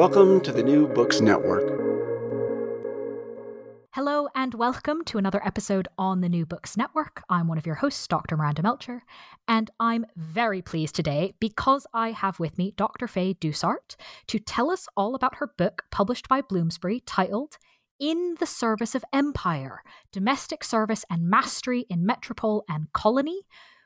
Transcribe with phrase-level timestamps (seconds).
[0.00, 1.78] Welcome to the New Books Network.
[3.90, 7.22] Hello and welcome to another episode on the New Books Network.
[7.28, 8.38] I'm one of your hosts, Dr.
[8.38, 9.02] Miranda Melcher,
[9.46, 13.06] and I'm very pleased today because I have with me Dr.
[13.06, 13.96] Fae Dussart
[14.28, 17.58] to tell us all about her book published by Bloomsbury titled
[17.98, 23.42] In the Service of Empire Domestic Service and Mastery in Metropole and Colony,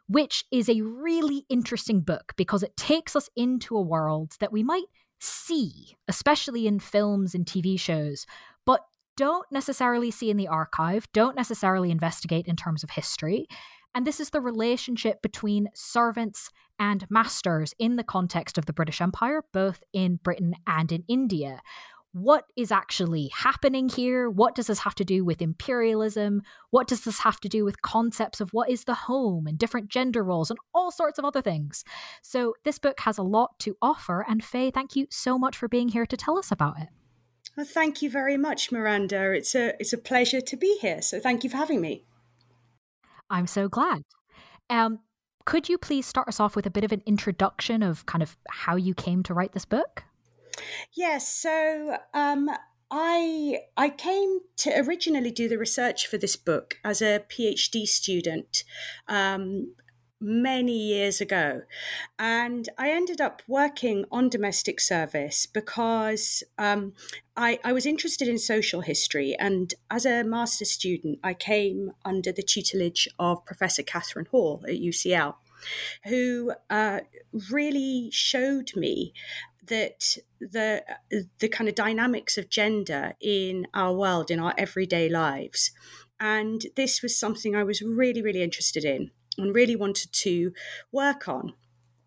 [0.07, 4.63] which is a really interesting book because it takes us into a world that we
[4.63, 4.85] might
[5.25, 8.27] see, especially in films and TV shows,
[8.65, 8.81] but
[9.17, 13.47] don't necessarily see in the archive, don't necessarily investigate in terms of history.
[13.95, 19.01] And this is the relationship between servants and masters in the context of the British
[19.01, 21.61] Empire, both in Britain and in India.
[22.15, 24.31] What is actually happening here?
[24.31, 26.43] What does this have to do with imperialism?
[26.71, 29.89] What does this have to do with concepts of what is the home and different
[29.89, 31.83] gender roles and all sorts of other things?
[32.23, 34.25] So, this book has a lot to offer.
[34.29, 36.89] And Fae, thank you so much for being here to tell us about it.
[37.57, 39.33] Well, thank you very much, Miranda.
[39.33, 41.03] It's a it's a pleasure to be here.
[41.03, 42.05] So thank you for having me.
[43.29, 44.03] I'm so glad.
[44.71, 45.01] Um,
[45.47, 48.37] could you please start us off with a bit of an introduction of kind of
[48.49, 50.05] how you came to write this book?
[50.93, 51.33] Yes.
[51.33, 52.51] So um,
[52.91, 58.65] I I came to originally do the research for this book as a PhD student.
[59.09, 59.75] Um,
[60.25, 61.63] many years ago.
[62.19, 66.95] And I ended up working on domestic service because um,
[67.37, 69.37] I, I, was interested in social history.
[69.39, 74.77] And as a master's student, I came under the tutelage of Professor Catherine Hall at
[74.77, 75.35] UCL.
[76.05, 77.01] Who uh,
[77.51, 79.15] really showed me
[79.67, 80.85] that the
[81.39, 85.73] the kind of dynamics of gender in our world in our everyday lives
[86.21, 90.53] and this was something i was really really interested in and really wanted to
[90.93, 91.55] work on.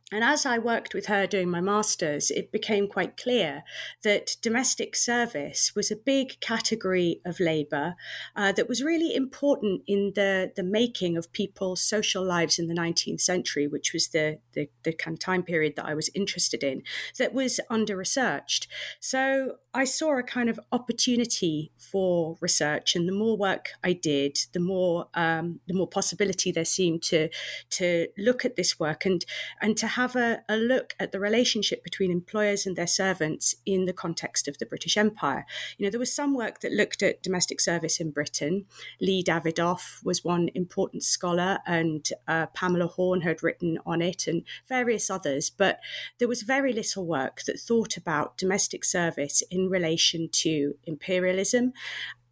[0.09, 3.63] And as I worked with her doing my master's, it became quite clear
[4.03, 7.95] that domestic service was a big category of labour
[8.33, 12.73] uh, that was really important in the, the making of people's social lives in the
[12.73, 16.63] 19th century, which was the, the, the kind of time period that I was interested
[16.63, 16.83] in,
[17.17, 18.69] that was under researched.
[19.01, 24.39] So I saw a kind of opportunity for research, and the more work I did,
[24.53, 27.29] the more um, the more possibility there seemed to
[27.71, 29.23] to look at this work and
[29.61, 33.85] and to have a, a, look at the relationship between employers and their servants in
[33.85, 35.43] the context of the British Empire.
[35.77, 38.65] You know, there was some work that looked at domestic service in Britain.
[39.01, 44.43] Lee Davidoff was one important scholar, and uh, Pamela Horn had written on it, and
[44.69, 45.49] various others.
[45.49, 45.79] But
[46.19, 51.73] there was very little work that thought about domestic service in relation to imperialism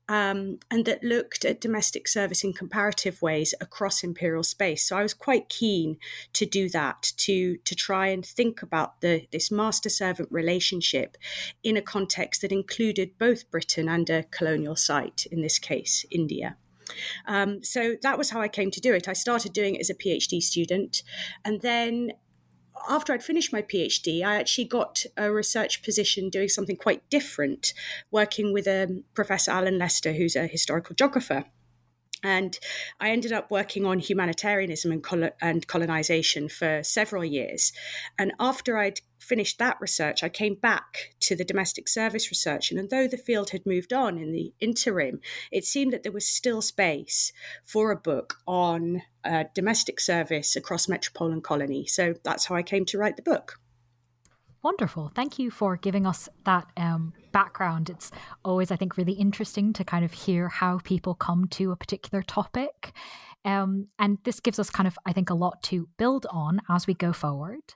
[0.07, 4.87] um, and that looked at domestic service in comparative ways across imperial space.
[4.87, 5.97] So I was quite keen
[6.33, 11.17] to do that, to to try and think about the this master servant relationship
[11.63, 16.57] in a context that included both Britain and a colonial site, in this case, India.
[17.25, 19.07] Um, so that was how I came to do it.
[19.07, 21.01] I started doing it as a PhD student,
[21.43, 22.11] and then
[22.89, 27.73] after I'd finished my PhD, I actually got a research position doing something quite different,
[28.11, 31.45] working with um, Professor Alan Lester, who's a historical geographer.
[32.23, 32.57] And
[32.99, 37.71] I ended up working on humanitarianism and, col- and colonization for several years.
[38.17, 42.71] And after I'd finished that research, I came back to the domestic service research.
[42.71, 45.19] And although the field had moved on in the interim,
[45.51, 50.87] it seemed that there was still space for a book on uh, domestic service across
[50.87, 51.85] metropole and colony.
[51.85, 53.59] So that's how I came to write the book.
[54.63, 55.11] Wonderful.
[55.13, 57.89] Thank you for giving us that um, background.
[57.89, 58.09] It's
[58.43, 62.23] always, I think, really interesting to kind of hear how people come to a particular
[62.23, 62.91] topic.
[63.43, 66.87] Um, and this gives us kind of, I think, a lot to build on as
[66.87, 67.75] we go forward.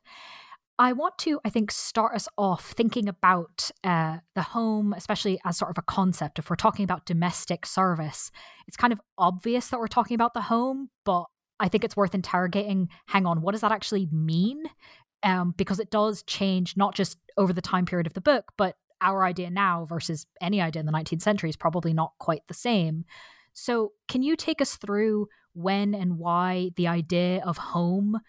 [0.79, 5.57] I want to, I think, start us off thinking about uh, the home, especially as
[5.57, 6.39] sort of a concept.
[6.39, 8.31] If we're talking about domestic service,
[8.67, 11.25] it's kind of obvious that we're talking about the home, but
[11.59, 14.63] I think it's worth interrogating hang on, what does that actually mean?
[15.23, 18.75] um, because it does change not just over the time period of the book, but
[19.01, 22.53] our idea now versus any idea in the 19th century is probably not quite the
[22.53, 23.05] same.
[23.53, 28.19] So, can you take us through when and why the idea of home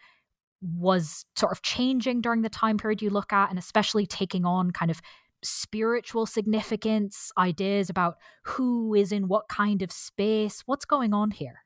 [0.62, 4.70] was sort of changing during the time period you look at, and especially taking on
[4.70, 5.00] kind of
[5.42, 10.62] spiritual significance, ideas about who is in what kind of space?
[10.66, 11.64] What's going on here?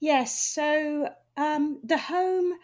[0.00, 2.54] Yes, so um, the home,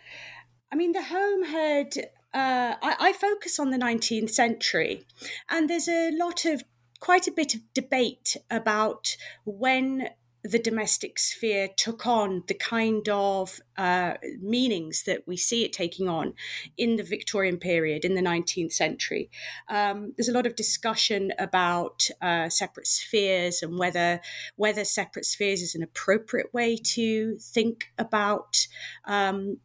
[0.73, 1.97] I mean, the home had
[2.33, 5.05] uh, I, I, focus on the 19th century,
[5.49, 6.65] and there's a lot of
[6.99, 10.09] quite a bit of debate about when
[10.45, 16.07] the domestic sphere took on the kind of uh, meanings that we see it taking
[16.07, 16.35] on
[16.77, 19.31] in the Victorian period in the 19th century.
[19.69, 24.21] Um, there's a lot of discussion about uh, separate spheres and whether
[24.57, 28.67] whether separate spheres is an appropriate way to think about
[29.07, 29.57] um,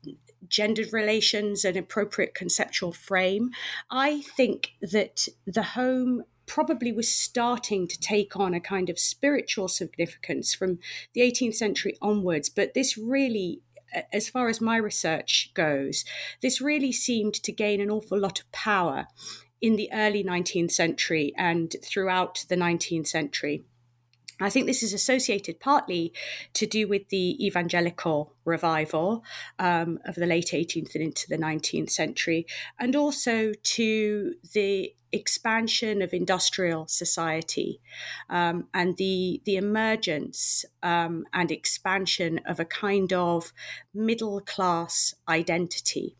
[0.47, 3.49] gendered relations, an appropriate conceptual frame.
[3.91, 9.69] I think that the home probably was starting to take on a kind of spiritual
[9.69, 10.79] significance from
[11.13, 13.61] the 18th century onwards, but this really
[14.13, 16.05] as far as my research goes,
[16.41, 19.07] this really seemed to gain an awful lot of power
[19.61, 23.63] in the early 19th century and throughout the 19th century.
[24.39, 26.13] I think this is associated partly
[26.53, 29.23] to do with the evangelical revival
[29.57, 32.45] um, of the late 18th and into the 19th century,
[32.79, 37.79] and also to the expansion of industrial society
[38.29, 43.51] um, and the the emergence um, and expansion of a kind of
[43.93, 46.15] middle class identity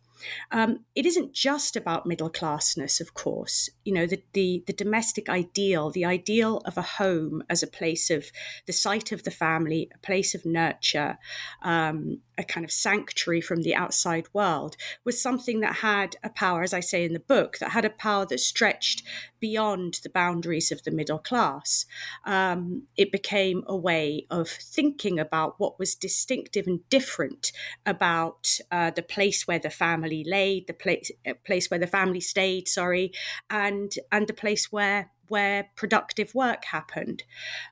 [0.52, 3.70] um, it isn't just about middle classness, of course.
[3.86, 8.10] You know, the, the, the domestic ideal, the ideal of a home as a place
[8.10, 8.32] of
[8.66, 11.18] the site of the family, a place of nurture,
[11.62, 16.64] um, a kind of sanctuary from the outside world, was something that had a power,
[16.64, 19.04] as I say in the book, that had a power that stretched
[19.40, 21.86] beyond the boundaries of the middle class.
[22.26, 27.52] Um, it became a way of thinking about what was distinctive and different
[27.86, 32.22] about uh, the place where the family laid, the place uh, place where the family
[32.22, 33.12] stayed, sorry,
[33.50, 37.24] and and the place where where productive work happened.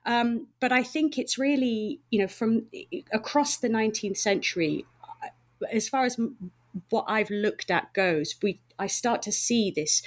[0.06, 2.66] Um, but I think it's really, you know, from
[3.12, 4.86] across the 19th century,
[5.72, 6.18] as far as
[6.90, 10.02] what I've looked at goes, we I start to see this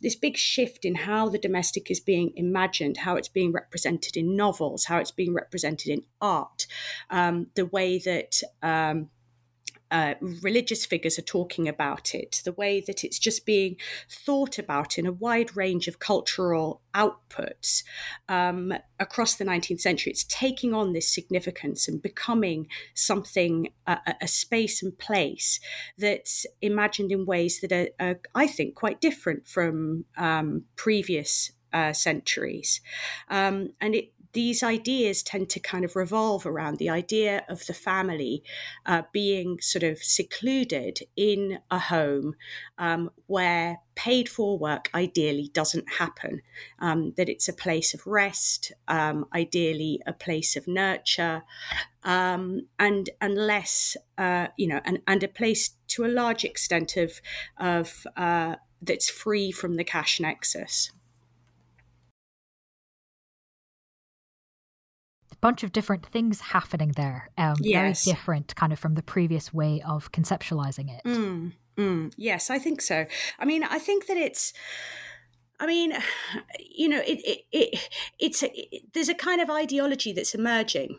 [0.00, 4.36] this big shift in how the domestic is being imagined, how it's being represented in
[4.36, 6.66] novels, how it's being represented in art,
[7.10, 8.40] um, the way that.
[8.62, 9.10] Um,
[9.90, 13.76] uh, religious figures are talking about it, the way that it's just being
[14.08, 17.82] thought about in a wide range of cultural outputs
[18.28, 20.12] um, across the 19th century.
[20.12, 25.60] It's taking on this significance and becoming something, uh, a space and place
[25.98, 31.92] that's imagined in ways that are, are I think, quite different from um, previous uh,
[31.92, 32.80] centuries.
[33.28, 37.74] Um, and it these ideas tend to kind of revolve around the idea of the
[37.74, 38.42] family
[38.86, 42.34] uh, being sort of secluded in a home
[42.78, 46.40] um, where paid for work ideally doesn't happen,
[46.78, 51.42] um, that it's a place of rest, um, ideally a place of nurture,
[52.04, 57.20] um, and unless, uh, you know, and, and a place to a large extent of,
[57.58, 60.90] of uh, that's free from the cash nexus.
[65.40, 67.30] Bunch of different things happening there.
[67.38, 68.04] Um, yes.
[68.04, 71.02] Very different, kind of from the previous way of conceptualizing it.
[71.04, 73.06] Mm, mm, yes, I think so.
[73.38, 74.52] I mean, I think that it's.
[75.62, 75.92] I mean,
[76.58, 77.88] you know, it, it, it
[78.18, 80.98] it's a, it, there's a kind of ideology that's emerging.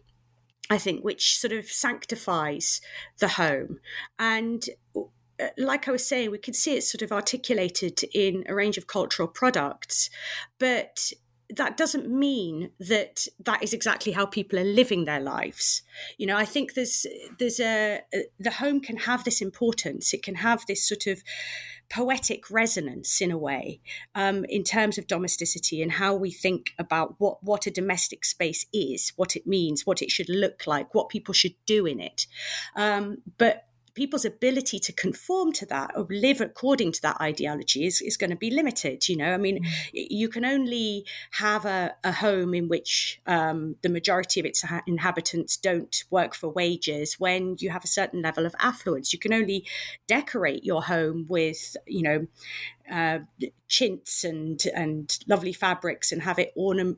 [0.70, 2.80] I think, which sort of sanctifies
[3.20, 3.80] the home,
[4.18, 4.63] and
[4.96, 8.77] uh, like I was saying, we could see it sort of articulated in a range
[8.77, 10.10] of cultural products,
[10.60, 11.12] but
[11.55, 15.84] that doesn't mean that that is exactly how people are living their lives.
[16.17, 17.05] You know i think there's
[17.39, 18.01] there's a,
[18.39, 20.13] the home can have this importance.
[20.13, 21.24] It can have this sort of
[21.89, 23.81] poetic resonance in a way
[24.15, 28.65] um, in terms of domesticity and how we think about what what a domestic space
[28.72, 32.27] is what it means what it should look like what people should do in it.
[32.75, 38.01] Um, but people's ability to conform to that or live according to that ideology is,
[38.01, 39.07] is going to be limited.
[39.07, 39.69] You know, I mean, mm.
[39.93, 45.57] you can only have a, a home in which um, the majority of its inhabitants
[45.57, 49.13] don't work for wages when you have a certain level of affluence.
[49.13, 49.65] You can only
[50.07, 52.27] decorate your home with, you know,
[52.91, 53.19] uh,
[53.67, 56.53] chintz and and lovely fabrics and have it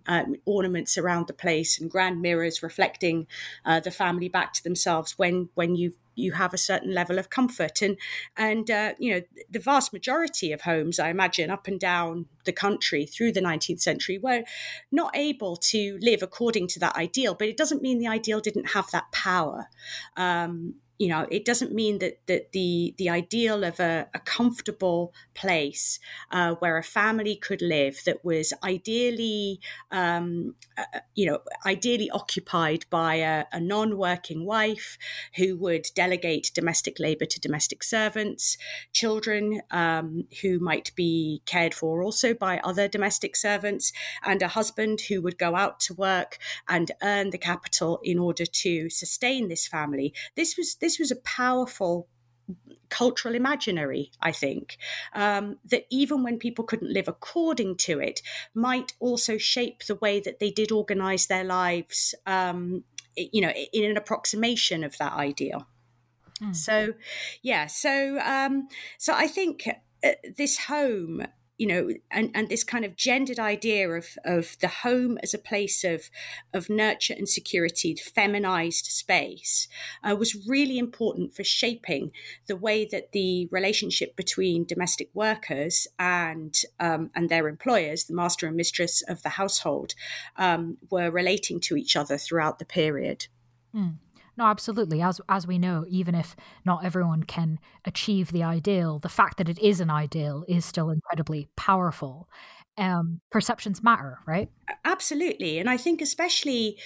[0.07, 3.27] um, ornaments around the place and grand mirrors reflecting
[3.65, 7.29] uh, the family back to themselves when when you you have a certain level of
[7.29, 7.81] comfort.
[7.81, 7.97] And
[8.38, 12.51] and uh, you know the vast majority of homes I imagine up and down the
[12.51, 14.43] country through the 19th century were
[14.91, 18.71] not able to live according to that ideal but it doesn't mean the ideal didn't
[18.71, 19.69] have that power.
[20.17, 25.13] Um, you know, it doesn't mean that that the the ideal of a, a comfortable
[25.33, 26.00] place
[26.31, 29.60] uh, where a family could live that was ideally,
[29.91, 34.98] um, uh, uh, you know, ideally occupied by a, a non-working wife
[35.36, 38.57] who would delegate domestic labor to domestic servants,
[38.93, 43.91] children um, who might be cared for also by other domestic servants,
[44.24, 46.38] and a husband who would go out to work
[46.69, 50.13] and earn the capital in order to sustain this family.
[50.36, 52.07] This was this was a powerful
[52.89, 54.77] cultural imaginary, I think,
[55.13, 58.21] um, that even when people couldn't live according to it,
[58.53, 62.83] might also shape the way that they did organize their lives, um,
[63.15, 65.67] you know, in an approximation of that ideal.
[66.41, 66.55] Mm.
[66.55, 66.93] So,
[67.41, 69.67] yeah, so um, so I think
[70.03, 71.25] uh, this home
[71.63, 75.38] you know, and, and this kind of gendered idea of, of the home as a
[75.38, 76.10] place of,
[76.53, 79.70] of nurture and security, feminized space,
[80.03, 82.12] uh, was really important for shaping
[82.48, 88.46] the way that the relationship between domestic workers and, um, and their employers, the master
[88.46, 89.96] and mistress of the household,
[90.36, 93.27] um, were relating to each other throughout the period.
[93.74, 94.00] Mm.
[94.38, 95.02] No, absolutely.
[95.02, 96.36] As as we know, even if
[96.66, 100.90] not everyone can achieve the ideal, the fact that it is an ideal is still
[100.90, 102.28] incredibly powerful.
[102.75, 104.50] Um, perceptions matter, right?
[104.84, 106.80] Absolutely, and I think especially,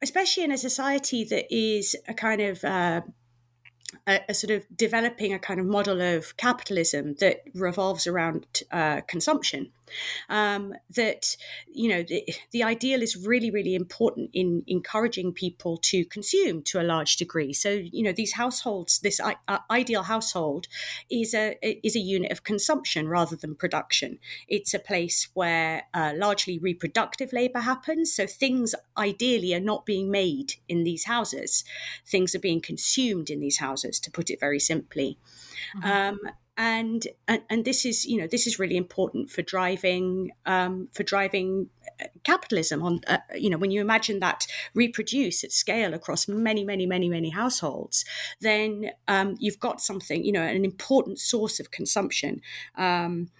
[0.00, 3.00] especially in a society that is a kind of uh,
[4.06, 9.00] a, a, sort of developing a kind of model of capitalism that revolves around uh,
[9.08, 9.72] consumption.
[10.28, 11.36] Um, that
[11.66, 16.80] you know the, the, ideal is really really important in encouraging people to consume to
[16.80, 17.52] a large degree.
[17.52, 20.66] So you know these households, this I, uh, ideal household
[21.10, 24.18] is a is a unit of consumption rather than production.
[24.48, 28.12] It's a place where uh, largely reproductive labor happens.
[28.12, 31.64] So things ideally are not being made in these houses;
[32.06, 35.18] things are being consumed in these houses to put it very simply.
[35.76, 35.90] Mm-hmm.
[35.90, 36.18] Um,
[36.56, 41.02] and, and and this is you know this is really important for driving um, for
[41.02, 41.68] driving
[42.00, 46.64] uh, capitalism on uh, you know when you imagine that reproduce at scale across many
[46.64, 48.04] many many many households
[48.40, 52.40] then um, you've got something you know an important source of consumption.
[52.76, 53.30] Um,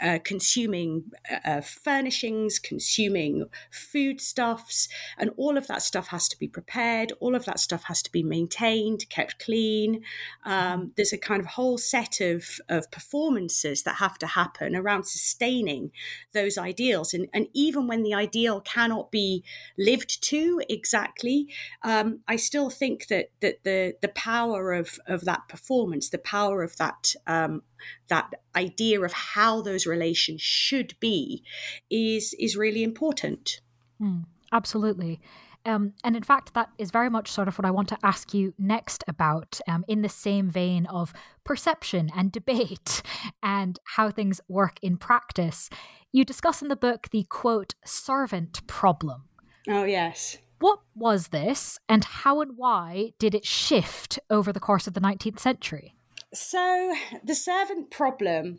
[0.00, 1.10] uh, consuming
[1.44, 4.88] uh, furnishings, consuming foodstuffs,
[5.18, 7.12] and all of that stuff has to be prepared.
[7.20, 10.02] All of that stuff has to be maintained, kept clean.
[10.44, 15.04] Um, there's a kind of whole set of, of performances that have to happen around
[15.04, 15.92] sustaining
[16.32, 17.14] those ideals.
[17.14, 19.44] And, and even when the ideal cannot be
[19.78, 21.48] lived to exactly,
[21.82, 26.62] um, I still think that that the the power of of that performance, the power
[26.62, 27.62] of that um,
[28.08, 31.42] that idea of how those relations should be
[31.90, 33.60] is is really important.
[34.00, 35.20] Mm, absolutely.
[35.66, 38.34] Um, and in fact, that is very much sort of what I want to ask
[38.34, 43.02] you next about, um, in the same vein of perception and debate
[43.42, 45.70] and how things work in practice.
[46.12, 49.24] You discuss in the book the quote, servant problem.
[49.68, 50.38] Oh, yes.
[50.60, 55.00] What was this, and how and why did it shift over the course of the
[55.00, 55.94] 19th century?
[56.34, 58.58] So, the servant problem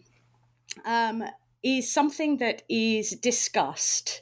[0.86, 1.26] um,
[1.62, 4.22] is something that is discussed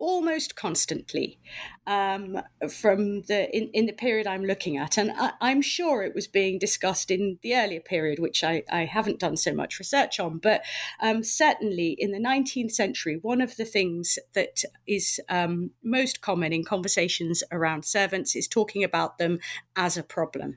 [0.00, 1.38] almost constantly
[1.86, 2.40] um,
[2.70, 6.26] from the in, in the period I'm looking at, and I, am sure it was
[6.26, 10.38] being discussed in the earlier period, which I, I haven't done so much research on.
[10.38, 10.62] But
[11.00, 16.52] um, certainly in the 19th century, one of the things that is um, most common
[16.52, 19.38] in conversations around servants is talking about them
[19.76, 20.56] as a problem,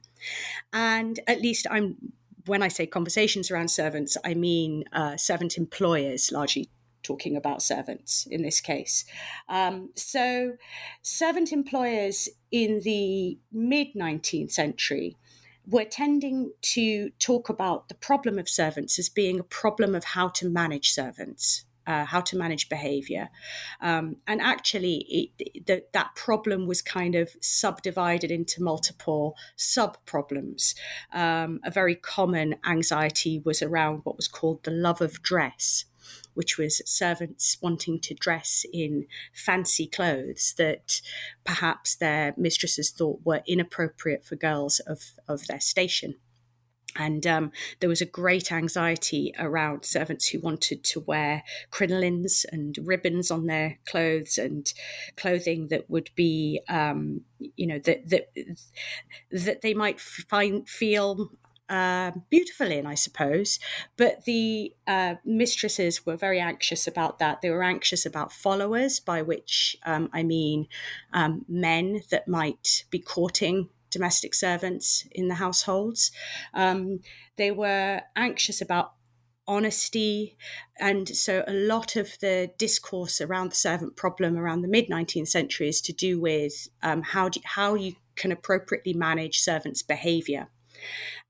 [0.72, 1.98] and at least I'm
[2.46, 6.70] when I say conversations around servants, I mean uh, servant employers largely
[7.04, 9.06] talking about servants in this case.
[9.48, 10.54] Um, so,
[11.02, 15.18] servant employers in the mid 19th century
[15.66, 20.28] were tending to talk about the problem of servants as being a problem of how
[20.30, 21.66] to manage servants.
[21.86, 23.28] Uh, how to manage behavior.
[23.82, 30.76] Um, and actually, it, the, that problem was kind of subdivided into multiple sub problems.
[31.12, 35.84] Um, a very common anxiety was around what was called the love of dress
[36.34, 41.02] which was servants wanting to dress in fancy clothes that
[41.44, 46.16] perhaps their mistresses thought were inappropriate for girls of, of their station.
[46.96, 52.78] And um, there was a great anxiety around servants who wanted to wear crinolines and
[52.84, 54.72] ribbons on their clothes and
[55.18, 58.28] clothing that would be, um, you know, that that
[59.32, 61.32] that they might find feel
[61.74, 63.58] uh, beautiful in, I suppose.
[63.98, 67.42] But the uh, mistresses were very anxious about that.
[67.42, 70.68] They were anxious about followers, by which um, I mean
[71.14, 76.12] um, men that might be courting domestic servants in the households.
[76.54, 77.00] Um,
[77.38, 78.94] they were anxious about
[79.48, 80.38] honesty.
[80.80, 85.28] And so a lot of the discourse around the servant problem around the mid 19th
[85.28, 90.50] century is to do with um, how, do, how you can appropriately manage servants' behavior.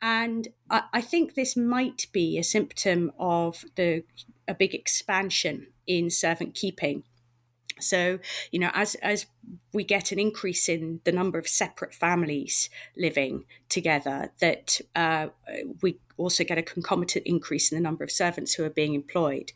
[0.02, 4.04] And I, I think this might be a symptom of the
[4.48, 7.04] a big expansion in servant keeping.
[7.80, 8.20] So,
[8.52, 9.26] you know, as as
[9.74, 15.28] we get an increase in the number of separate families living together, that uh,
[15.82, 19.52] we also get a concomitant increase in the number of servants who are being employed,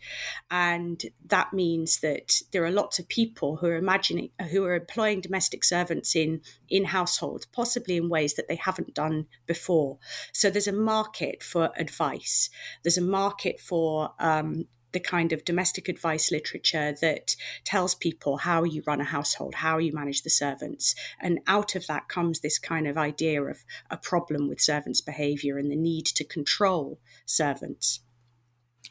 [0.50, 5.22] and that means that there are lots of people who are imagining who are employing
[5.22, 9.98] domestic servants in in households, possibly in ways that they haven't done before.
[10.34, 12.50] So there's a market for advice.
[12.84, 18.64] There's a market for um, the kind of domestic advice literature that tells people how
[18.64, 20.96] you run a household, how you manage the servants.
[21.20, 25.58] And out of that comes this kind of idea of a problem with servants' behavior
[25.58, 28.00] and the need to control servants.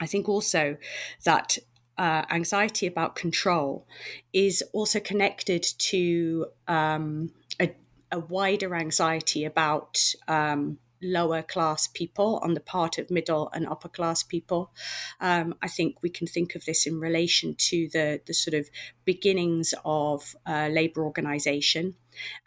[0.01, 0.77] I think also
[1.25, 1.59] that
[1.99, 3.87] uh, anxiety about control
[4.33, 7.75] is also connected to um, a,
[8.13, 13.89] a, wider anxiety about um, lower class people on the part of middle and upper
[13.89, 14.73] class people.
[15.21, 18.69] Um, I think we can think of this in relation to the, the sort of
[19.05, 21.95] beginnings of uh, labour organisation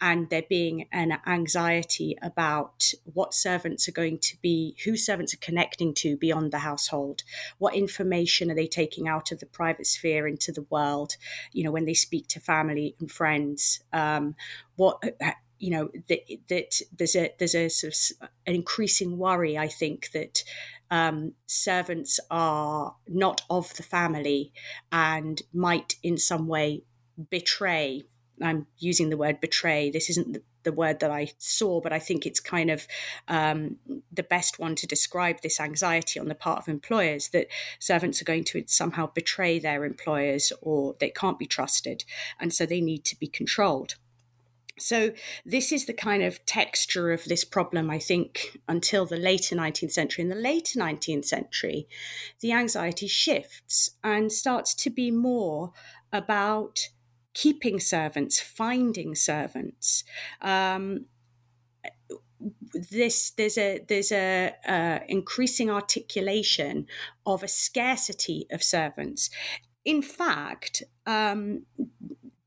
[0.02, 5.38] and there being an anxiety about what servants are going to be, who servants are
[5.38, 7.24] connecting to beyond the household,
[7.58, 11.16] what information are they taking out of the private sphere into the world,
[11.54, 14.36] you know, when they speak to family and friends, um,
[14.76, 15.02] what
[15.60, 20.12] you know that, that there's a there's a sort of an increasing worry I think
[20.12, 20.44] that
[20.92, 24.52] um, servants are not of the family
[24.92, 26.84] and might in some way
[27.30, 28.04] betray
[28.42, 32.28] I'm using the word betray this isn't the, word that I saw but I think
[32.28, 32.86] it's kind of
[33.28, 33.78] um,
[34.12, 37.48] the best one to describe this anxiety on the part of employers that
[37.80, 42.04] servants are going to somehow betray their employers or they can't be trusted
[42.40, 43.96] and so they need to be controlled
[44.80, 45.12] so,
[45.46, 49.92] this is the kind of texture of this problem, I think, until the later 19th
[49.92, 50.24] century.
[50.24, 51.88] In the later 19th century,
[52.40, 55.74] the anxiety shifts and starts to be more
[56.12, 56.90] about
[57.34, 60.04] keeping servants, finding servants.
[60.42, 61.06] Um,
[62.92, 66.88] this there's a there's a uh, increasing articulation
[67.26, 69.30] of a scarcity of servants.
[69.86, 71.66] In fact, um,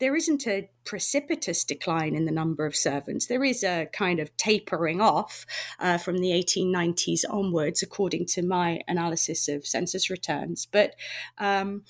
[0.03, 3.29] there isn't a precipitous decline in the number of servants.
[3.29, 5.47] There is a kind of tapering off
[5.79, 10.67] uh, from the 1890s onwards, according to my analysis of census returns.
[10.67, 10.97] But
[11.38, 11.85] um,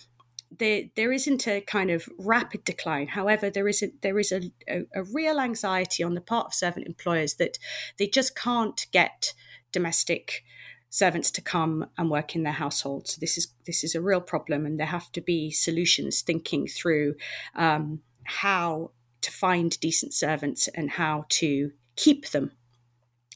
[0.58, 3.08] there, there isn't a kind of rapid decline.
[3.08, 6.54] However, there is a, there is a, a, a real anxiety on the part of
[6.54, 7.56] servant employers that
[7.98, 9.32] they just can't get
[9.72, 10.44] domestic
[10.92, 13.14] servants to come and work in their households.
[13.14, 16.68] So this is this is a real problem, and there have to be solutions thinking
[16.68, 17.14] through
[17.56, 22.52] um, how to find decent servants and how to keep them.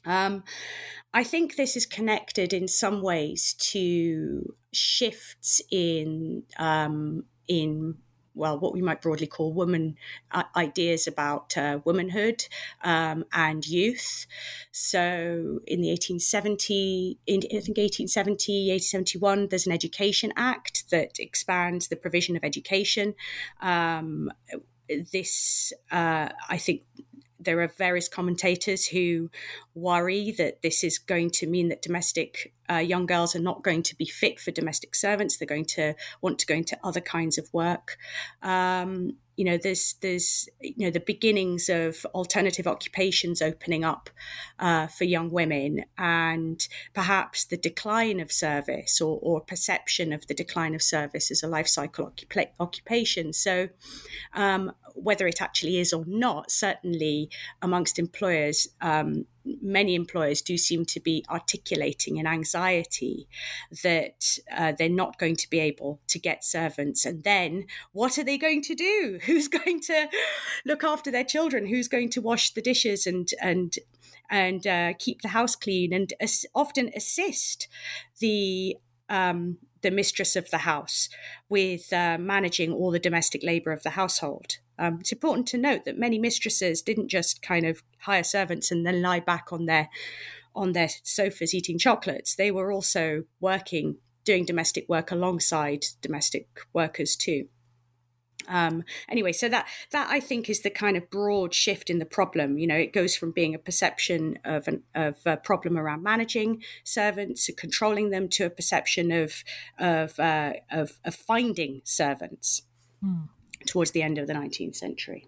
[0.05, 0.45] Um,
[1.15, 7.97] I think this is connected in some ways to shifts in um, in
[8.37, 9.97] well, what we might broadly call woman
[10.31, 12.47] uh, ideas about uh, womanhood
[12.85, 14.27] um, and youth.
[14.71, 21.89] So in the 1870, in, I think 1870, 1871, there's an Education Act that expands
[21.89, 23.15] the provision of education.
[23.61, 24.31] Um,
[24.89, 26.83] this, uh, I think,
[27.47, 29.31] there are various commentators who
[29.75, 33.83] worry that this is going to mean that domestic uh, young girls are not going
[33.85, 35.39] to be fit for domestic servants.
[35.39, 37.97] They're going to want to go into other kinds of work.
[38.43, 44.09] Um, you know, there's there's you know the beginnings of alternative occupations opening up
[44.59, 50.35] uh, for young women, and perhaps the decline of service or, or perception of the
[50.35, 53.33] decline of service as a life cycle occupa- occupation.
[53.33, 53.69] So,
[54.33, 57.29] um, whether it actually is or not, certainly
[57.61, 59.27] amongst employers, um,
[59.63, 63.29] many employers do seem to be articulating an anxiety
[63.83, 67.05] that uh, they're not going to be able to get servants.
[67.05, 69.19] And then what are they going to do?
[69.25, 70.09] Who's going to
[70.65, 71.67] look after their children?
[71.67, 73.75] Who's going to wash the dishes and and
[74.29, 77.69] and uh, keep the house clean and as- often assist
[78.19, 78.77] the
[79.09, 81.09] um, the mistress of the house
[81.49, 84.59] with uh, managing all the domestic labor of the household.
[84.79, 88.87] Um, it's important to note that many mistresses didn't just kind of hire servants and
[88.87, 89.89] then lie back on their
[90.55, 92.35] on their sofas eating chocolates.
[92.35, 97.49] They were also working, doing domestic work alongside domestic workers too.
[98.49, 102.07] um, anyway, so that that I think is the kind of broad shift in the
[102.07, 102.59] problem.
[102.59, 106.63] You know, it goes from being a perception of an of a problem around managing
[106.85, 109.43] servants, controlling them, to a perception of
[109.79, 112.63] of uh, of, of, finding servants
[113.03, 113.25] hmm.
[113.77, 115.27] Towards the end of the nineteenth century.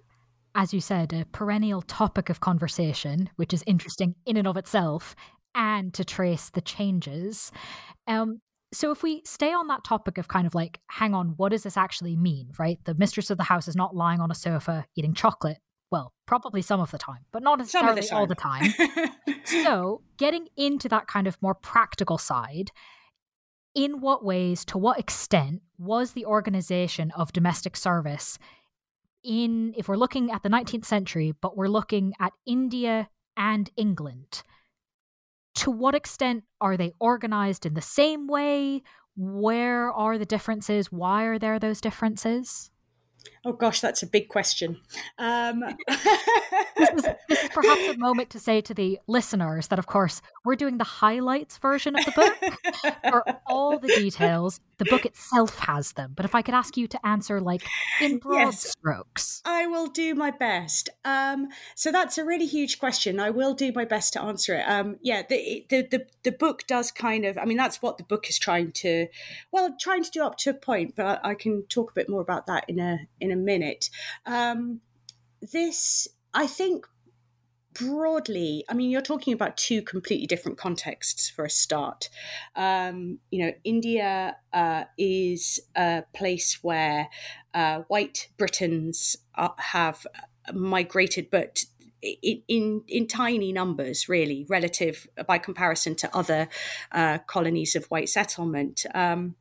[0.54, 5.14] As you said, a perennial topic of conversation, which is interesting in and of itself,
[5.54, 7.52] and to trace the changes.
[8.06, 8.40] Um,
[8.72, 11.62] so if we stay on that topic of kind of like hang on what does
[11.62, 14.84] this actually mean right the mistress of the house is not lying on a sofa
[14.94, 15.56] eating chocolate
[15.90, 18.70] well probably some of the time but not necessarily the all the time
[19.44, 22.70] so getting into that kind of more practical side
[23.74, 28.38] in what ways to what extent was the organization of domestic service
[29.22, 34.42] in if we're looking at the 19th century but we're looking at india and england
[35.58, 38.82] to what extent are they organized in the same way?
[39.16, 40.92] Where are the differences?
[40.92, 42.70] Why are there those differences?
[43.48, 44.78] Oh gosh, that's a big question.
[45.16, 45.60] Um...
[46.76, 50.20] this, is, this, is, perhaps a moment to say to the listeners that, of course,
[50.44, 52.92] we're doing the highlights version of the book.
[53.08, 56.12] For all the details, the book itself has them.
[56.16, 57.62] But if I could ask you to answer, like
[58.00, 60.88] in broad yes, strokes, I will do my best.
[61.04, 63.20] Um, so that's a really huge question.
[63.20, 64.62] I will do my best to answer it.
[64.62, 67.36] Um, yeah, the, the the the book does kind of.
[67.36, 69.08] I mean, that's what the book is trying to,
[69.52, 70.94] well, trying to do up to a point.
[70.96, 73.90] But I can talk a bit more about that in a in a minute.
[74.26, 74.80] Um,
[75.40, 76.86] this, I think,
[77.78, 82.10] broadly, I mean, you're talking about two completely different contexts for a start.
[82.56, 87.08] Um, you know, India uh, is a place where
[87.54, 90.06] uh, white Britons are, have
[90.52, 91.64] migrated, but
[92.02, 96.48] in, in, in tiny numbers, really, relative by comparison to other
[96.92, 98.86] uh, colonies of white settlement.
[98.94, 99.36] Um,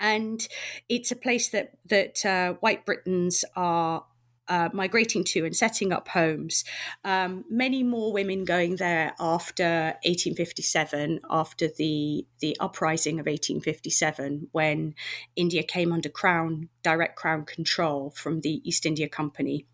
[0.00, 0.46] and
[0.88, 4.04] it's a place that that uh, white Britons are
[4.48, 6.64] uh, migrating to and setting up homes.
[7.04, 14.94] Um, many more women going there after 1857, after the the uprising of 1857, when
[15.36, 19.66] India came under crown direct crown control from the East India Company.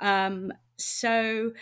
[0.00, 1.52] Um, so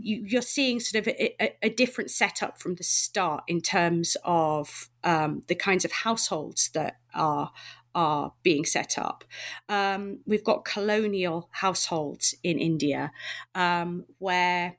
[0.00, 5.42] you're seeing sort of a, a, different setup from the start in terms of um,
[5.48, 7.50] the kinds of households that are
[7.94, 9.24] are being set up.
[9.70, 13.10] Um, we've got colonial households in India
[13.54, 14.76] um, where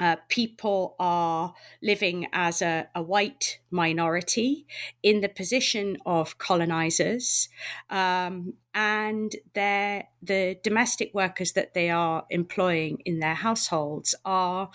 [0.00, 4.66] uh, people are living as a, a, white minority
[5.02, 7.48] in the position of colonizers,
[7.90, 14.70] um, and the domestic workers that they are employing in their households are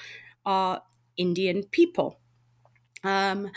[0.45, 0.83] are
[1.17, 2.19] Indian people.
[3.03, 3.51] Um,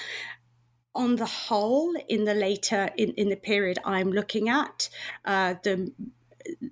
[0.94, 4.90] on the whole, in the later in, in the period I'm looking at,
[5.24, 5.92] uh, the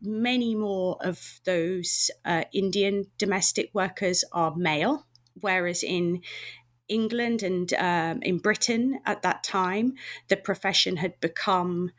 [0.03, 5.07] many more of those uh, Indian domestic workers are male,
[5.41, 6.23] whereas in
[6.89, 9.95] England and um, in Britain at that time,
[10.29, 11.93] the profession had become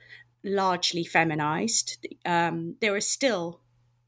[0.44, 2.06] largely feminized.
[2.26, 3.62] Um, there were still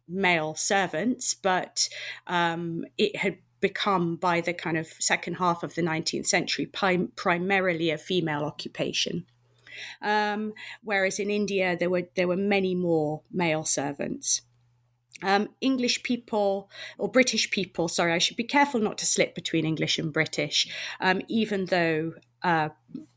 [0.08, 1.88] male servants, but
[2.28, 7.12] um, it had become by the kind of second half of the 19th century prim-
[7.16, 9.26] primarily a female occupation.
[10.02, 14.42] Um, whereas in India, there were there were many more male servants.
[15.22, 19.66] Um, English people or British people, sorry, I should be careful not to slip between
[19.66, 20.68] English and British,
[21.00, 22.70] um, even though uh,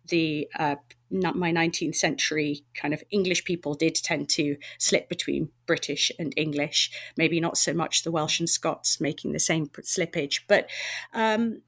[0.09, 0.77] the uh,
[1.11, 6.91] my 19th century kind of English people did tend to slip between British and English,
[7.17, 10.69] maybe not so much the Welsh and Scots making the same slippage, but
[11.13, 11.63] um,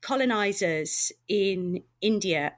[0.00, 2.54] colonizers in India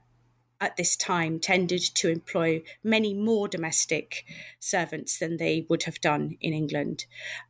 [0.61, 4.23] at this time tended to employ many more domestic
[4.59, 7.05] servants than they would have done in England.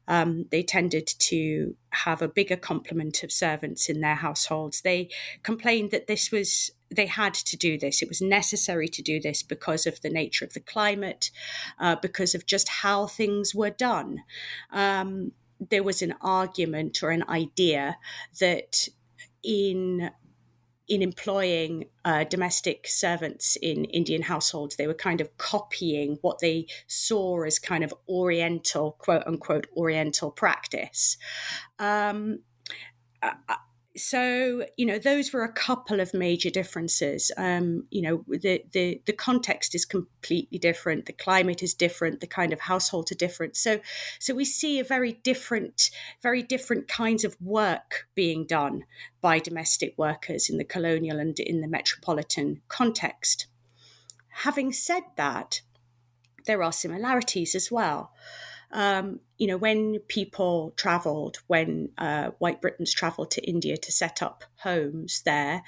[0.08, 4.82] Um, they tended to have a bigger complement of servants in their households.
[4.82, 5.10] They
[5.44, 8.02] complained that this was they had to do this.
[8.02, 11.32] It was necessary to do this because of the nature of the climate,
[11.80, 14.24] uh, because of just how things were done.
[14.72, 17.98] Um, there was an argument or an idea
[18.40, 18.88] that
[19.44, 20.12] in
[20.88, 26.68] in employing uh, domestic servants in Indian households, they were kind of copying what they
[26.88, 31.18] saw as kind of Oriental, quote unquote, Oriental practice.
[31.80, 32.40] Um,
[33.98, 37.32] so you know those were a couple of major differences.
[37.38, 42.28] Um, you know the, the the context is completely different the climate is different the
[42.28, 43.56] kind of households are different.
[43.56, 43.80] So
[44.20, 45.90] so we see a very different
[46.22, 48.84] very different kinds of work being done
[49.22, 53.48] by domestic workers in the colonial and in the metropolitan context.
[54.40, 55.62] Having said that
[56.46, 58.12] there are similarities as well.
[58.76, 64.22] Um, you know, when people travelled, when uh, White Britons travelled to India to set
[64.22, 65.64] up homes there,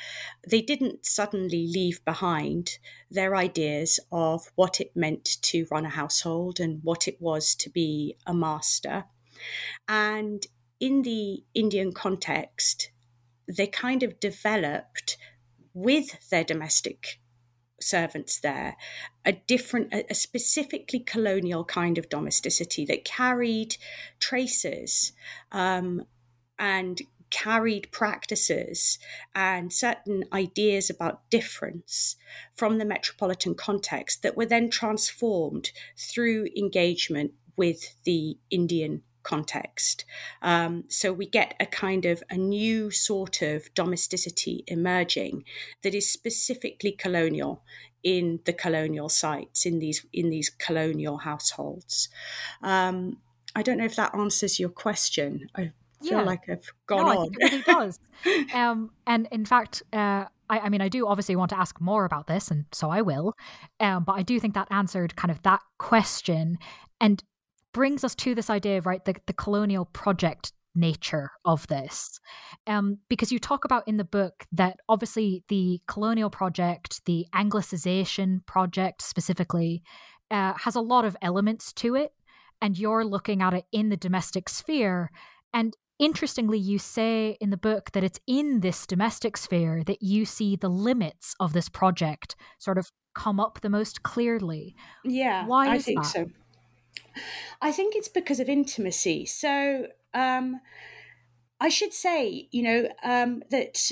[0.45, 6.59] they didn't suddenly leave behind their ideas of what it meant to run a household
[6.59, 9.05] and what it was to be a master.
[9.87, 10.45] And
[10.81, 12.91] in the Indian context,
[13.47, 15.17] they kind of developed
[15.73, 17.21] with their domestic
[17.79, 18.75] servants there
[19.25, 23.77] a different a, specifically colonial kind of domesticity that carried
[24.19, 25.11] traces
[25.51, 26.03] um,
[26.57, 28.99] and carried practices
[29.35, 32.15] and certain ideas about difference
[32.55, 40.05] from the metropolitan context that were then transformed through engagement with the Indian context.
[40.41, 45.43] Um, so we get a kind of a new sort of domesticity emerging
[45.83, 47.61] that is specifically colonial
[48.03, 52.07] in the colonial sites in these in these colonial households.
[52.61, 53.17] Um,
[53.53, 55.49] I don't know if that answers your question.
[55.55, 56.21] I feel yeah.
[56.21, 57.17] like I've gone no, on.
[57.17, 57.99] I think it really does.
[58.53, 62.05] um, and in fact, uh, I, I, mean, I do obviously want to ask more
[62.05, 63.33] about this, and so I will.
[63.79, 66.59] Um, but I do think that answered kind of that question.
[67.01, 67.23] And
[67.77, 72.19] brings us to this idea of right the, the colonial project nature of this.
[72.65, 78.43] Um, because you talk about in the book that obviously the colonial project the anglicization
[78.47, 79.83] project specifically
[80.31, 82.13] uh, has a lot of elements to it
[82.63, 85.11] and you're looking at it in the domestic sphere.
[85.53, 90.25] And interestingly you say in the book that it's in this domestic sphere that you
[90.25, 94.75] see the limits of this project sort of come up the most clearly.
[95.05, 96.09] Yeah why i think that?
[96.09, 96.25] so
[97.61, 99.25] I think it's because of intimacy.
[99.25, 100.59] So um,
[101.59, 103.91] I should say, you know, um, that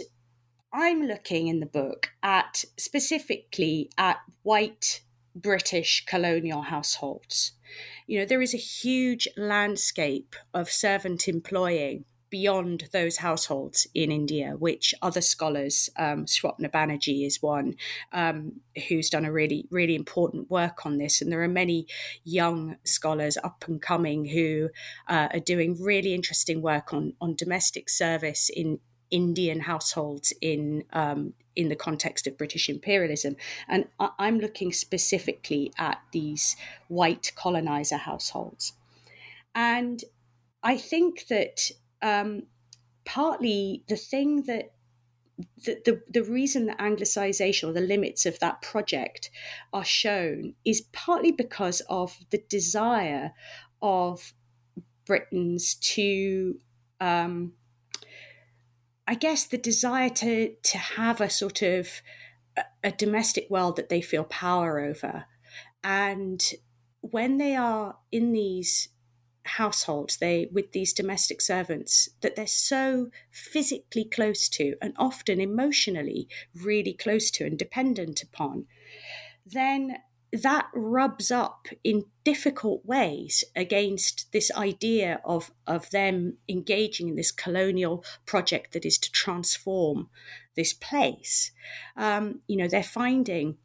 [0.71, 5.01] I'm looking in the book at specifically at white
[5.35, 7.53] British colonial households.
[8.07, 12.05] You know, there is a huge landscape of servant employing
[12.35, 17.75] beyond those households in India, which other scholars, um, Swapna Banerjee is one
[18.11, 21.21] um, who's done a really, really important work on this.
[21.21, 21.87] And there are many
[22.25, 24.69] young scholars up and coming who
[25.07, 28.79] uh, are doing really interesting work on, on domestic service in
[29.11, 33.37] Indian households in um, in the context of British imperialism,
[33.69, 33.85] and
[34.19, 36.57] I'm looking specifically at these
[36.89, 38.73] white colonizer households,
[39.53, 40.03] and
[40.63, 41.71] I think that
[42.05, 42.43] um,
[43.03, 44.73] partly the thing that
[45.65, 49.31] the, the, the reason that anglicization or the limits of that project
[49.73, 53.31] are shown is partly because of the desire
[53.81, 54.33] of
[55.05, 56.59] Britons to
[57.01, 57.53] um,
[59.07, 62.01] I guess the desire to to have a sort of
[62.55, 65.25] a, a domestic world that they feel power over.
[65.83, 66.43] And
[67.01, 68.89] when they are in these
[69.45, 76.27] households they with these domestic servants that they're so physically close to and often emotionally
[76.55, 78.65] really close to and dependent upon
[79.45, 79.97] then
[80.41, 87.31] that rubs up in difficult ways against this idea of, of them engaging in this
[87.31, 90.09] colonial project that is to transform
[90.55, 91.51] this place.
[91.95, 93.57] Um, you know, they're finding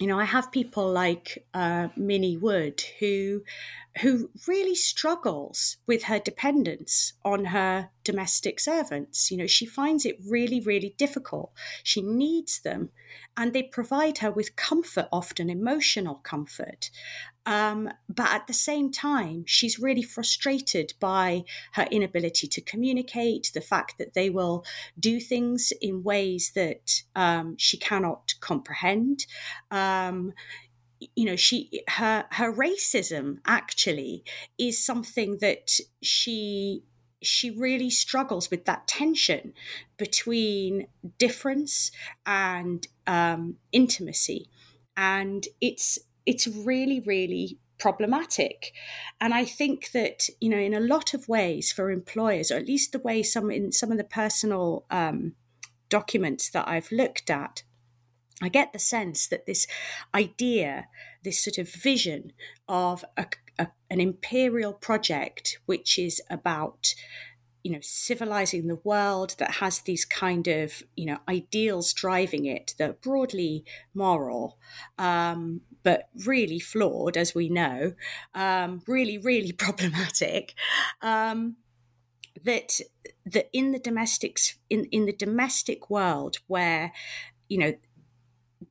[0.00, 3.44] you know, I have people like uh, Minnie Wood who
[4.00, 9.30] who really struggles with her dependence on her domestic servants.
[9.30, 11.52] You know, she finds it really, really difficult.
[11.82, 12.90] She needs them,
[13.36, 16.90] and they provide her with comfort, often emotional comfort.
[17.50, 23.60] Um, but at the same time, she's really frustrated by her inability to communicate, the
[23.60, 24.64] fact that they will
[25.00, 29.26] do things in ways that um, she cannot comprehend.
[29.72, 30.32] Um,
[31.16, 34.22] you know she her her racism actually
[34.58, 36.82] is something that she
[37.22, 39.54] she really struggles with that tension
[39.96, 41.90] between difference
[42.26, 44.50] and um, intimacy
[44.94, 45.98] and it's
[46.30, 48.72] it's really really problematic.
[49.20, 52.66] And i think that you know in a lot of ways for employers or at
[52.66, 55.34] least the way some in some of the personal um,
[55.88, 57.62] documents that i've looked at
[58.42, 59.66] I get the sense that this
[60.14, 60.86] idea,
[61.22, 62.32] this sort of vision
[62.68, 63.26] of a,
[63.58, 66.94] a, an imperial project, which is about
[67.62, 72.74] you know civilizing the world that has these kind of you know ideals driving it
[72.78, 74.58] that are broadly moral
[74.98, 77.92] um, but really flawed as we know
[78.34, 80.54] um, really really problematic
[81.02, 81.56] um,
[82.42, 82.80] that
[83.26, 86.92] that in the domestics in in the domestic world where
[87.48, 87.74] you know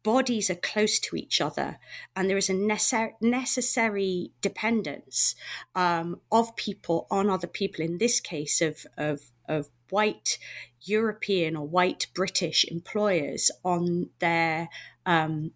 [0.10, 1.78] bodies are close to each other
[2.16, 5.36] and there is a necessary, necessary dependence
[5.76, 10.40] um, of people on other people in this case of, of, of white
[10.82, 14.70] european or white british employers on their
[15.06, 15.52] um,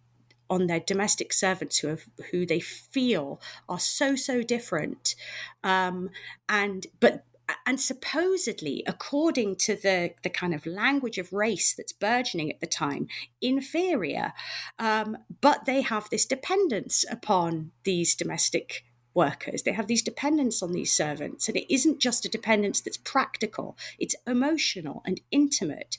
[0.49, 5.15] on their domestic servants who have who they feel are so so different.
[5.63, 6.09] Um,
[6.47, 7.25] and but
[7.65, 12.67] and supposedly, according to the, the kind of language of race that's burgeoning at the
[12.67, 13.07] time,
[13.41, 14.33] inferior.
[14.79, 19.63] Um, but they have this dependence upon these domestic workers.
[19.63, 23.77] They have these dependence on these servants, and it isn't just a dependence that's practical;
[23.99, 25.97] it's emotional and intimate.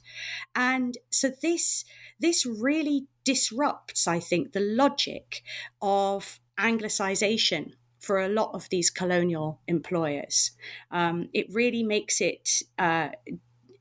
[0.54, 1.84] And so this
[2.18, 5.42] this really disrupts, I think, the logic
[5.80, 7.72] of Anglicization
[8.04, 10.52] for a lot of these colonial employers.
[10.90, 13.08] Um, it really makes it, uh,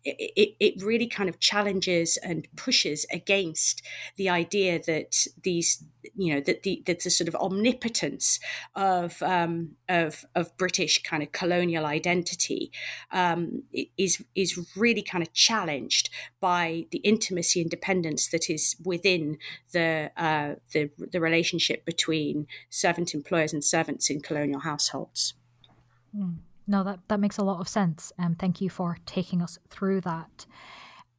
[0.05, 3.81] it, it really kind of challenges and pushes against
[4.17, 5.83] the idea that these
[6.15, 8.39] you know that the that the sort of omnipotence
[8.75, 12.71] of um, of of British kind of colonial identity
[13.11, 13.63] um,
[13.97, 16.09] is is really kind of challenged
[16.41, 19.37] by the intimacy and dependence that is within
[19.71, 25.33] the uh, the the relationship between servant employers and servants in colonial households.
[26.15, 26.39] Mm.
[26.67, 28.11] No, that, that makes a lot of sense.
[28.17, 30.45] Um, thank you for taking us through that.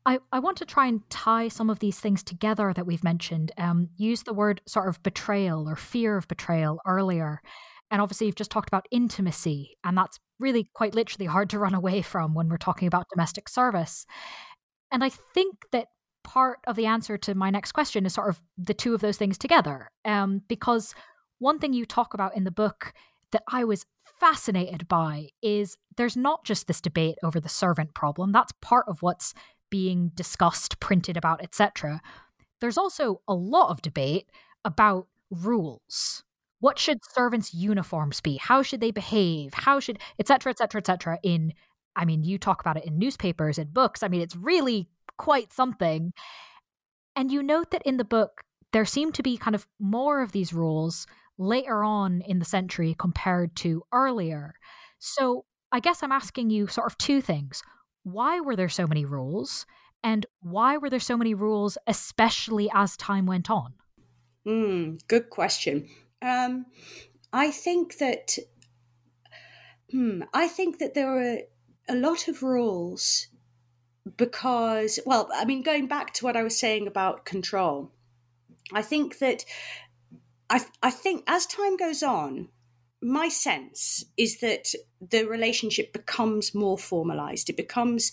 [0.07, 3.52] I, I want to try and tie some of these things together that we've mentioned.
[3.57, 7.40] Um, use the word sort of betrayal or fear of betrayal earlier.
[7.90, 11.74] And obviously, you've just talked about intimacy, and that's really quite literally hard to run
[11.74, 14.04] away from when we're talking about domestic service.
[14.90, 15.88] And I think that
[16.22, 19.18] part of the answer to my next question is sort of the two of those
[19.18, 19.90] things together.
[20.04, 20.94] Um, because
[21.38, 22.92] one thing you talk about in the book
[23.35, 23.85] that I was
[24.20, 29.03] fascinated by is there's not just this debate over the servant problem, that's part of
[29.03, 29.35] what's
[29.70, 32.01] being discussed, printed about, etc.
[32.61, 34.31] There's also a lot of debate
[34.64, 36.23] about rules.
[36.61, 38.37] What should servants' uniforms be?
[38.37, 39.53] How should they behave?
[39.53, 40.51] How should etc.
[40.51, 40.79] etc.
[40.79, 41.18] etc.
[41.23, 41.53] In
[41.97, 44.03] I mean, you talk about it in newspapers and books.
[44.03, 46.12] I mean, it's really quite something.
[47.14, 48.42] And you note that in the book,
[48.73, 51.07] there seem to be kind of more of these rules
[51.38, 54.55] later on in the century compared to earlier.
[54.99, 57.62] So I guess I'm asking you sort of two things
[58.05, 59.66] why were there so many rules?
[60.03, 63.73] And why were there so many rules, especially as time went on?
[64.47, 65.88] Mm, good question.
[66.20, 66.66] Um,
[67.33, 68.37] I think that
[69.90, 71.38] hmm, I think that there were
[71.88, 73.29] a lot of rules
[74.16, 77.90] because, well, I mean, going back to what I was saying about control,
[78.73, 79.44] I think that
[80.50, 82.48] I, I think as time goes on,
[83.02, 87.50] my sense is that the relationship becomes more formalized.
[87.50, 88.12] It becomes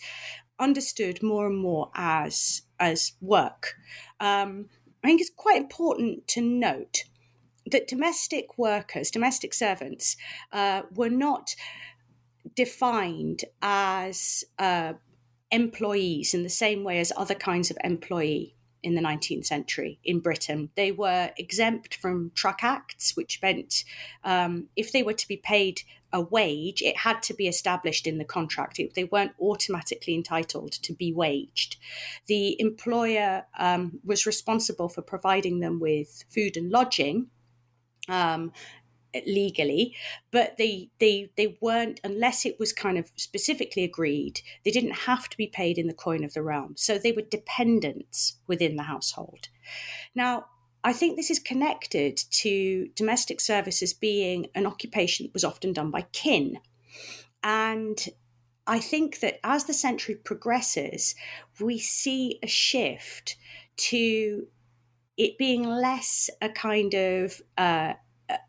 [0.59, 3.75] understood more and more as as work.
[4.19, 4.67] Um,
[5.03, 7.05] I think it's quite important to note
[7.65, 10.17] that domestic workers, domestic servants,
[10.51, 11.55] uh, were not
[12.55, 14.93] defined as uh,
[15.51, 20.19] employees in the same way as other kinds of employee in the 19th century in
[20.19, 20.69] Britain.
[20.75, 23.83] They were exempt from truck acts, which meant
[24.23, 25.81] um, if they were to be paid
[26.13, 28.79] a wage, it had to be established in the contract.
[28.95, 31.77] They weren't automatically entitled to be waged.
[32.27, 37.27] The employer um, was responsible for providing them with food and lodging.
[38.09, 38.51] Um,
[39.25, 39.95] legally,
[40.31, 44.41] but they they they weren't unless it was kind of specifically agreed.
[44.63, 47.21] They didn't have to be paid in the coin of the realm, so they were
[47.21, 49.49] dependents within the household.
[50.15, 50.45] Now,
[50.83, 55.91] I think this is connected to domestic services being an occupation that was often done
[55.91, 56.59] by kin,
[57.43, 57.99] and
[58.67, 61.15] I think that as the century progresses,
[61.59, 63.35] we see a shift
[63.77, 64.47] to
[65.17, 67.93] it being less a kind of uh,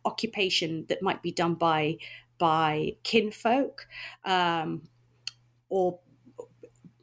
[0.04, 1.96] occupation that might be done by
[2.38, 3.86] by kinfolk
[4.24, 4.82] um,
[5.68, 5.98] or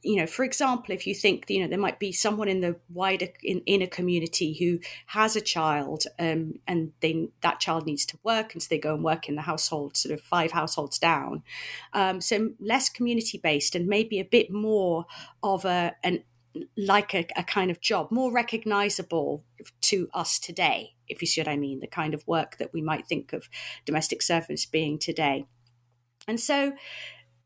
[0.02, 2.76] you know for example if you think you know there might be someone in the
[2.90, 8.06] wider in, in a community who has a child um, and they that child needs
[8.06, 10.98] to work and so they go and work in the household sort of five households
[11.00, 11.44] down
[11.94, 15.06] um, so less community based and maybe a bit more
[15.44, 16.24] of a an
[16.78, 19.44] like a, a kind of job more recognizable
[19.82, 22.82] to us today if you see what I mean, the kind of work that we
[22.82, 23.50] might think of
[23.86, 25.46] domestic servants being today.
[26.28, 26.74] And so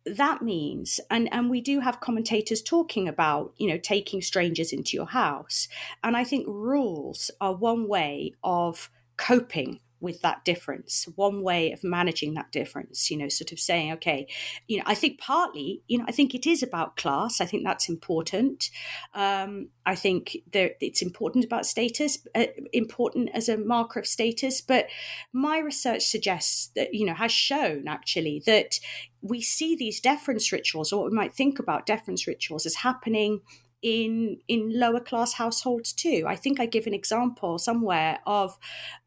[0.05, 4.97] that means and and we do have commentators talking about you know taking strangers into
[4.97, 5.69] your house
[6.03, 11.81] and i think rules are one way of coping with that difference, one way of
[11.81, 14.27] managing that difference, you know, sort of saying, okay,
[14.67, 17.39] you know, I think partly, you know, I think it is about class.
[17.39, 18.69] I think that's important.
[19.13, 24.59] Um, I think that it's important about status, uh, important as a marker of status.
[24.59, 24.87] But
[25.31, 28.79] my research suggests that, you know, has shown actually that
[29.21, 33.39] we see these deference rituals, or what we might think about deference rituals, as happening
[33.83, 36.25] in in lower class households too.
[36.27, 38.57] I think I give an example somewhere of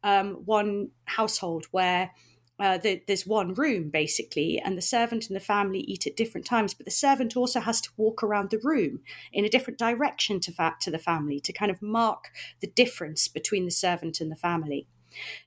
[0.03, 2.11] um, one household where.
[2.59, 6.47] Uh, the, there's one room basically, and the servant and the family eat at different
[6.47, 6.73] times.
[6.73, 9.01] But the servant also has to walk around the room
[9.31, 13.27] in a different direction to fa- to the family to kind of mark the difference
[13.27, 14.87] between the servant and the family.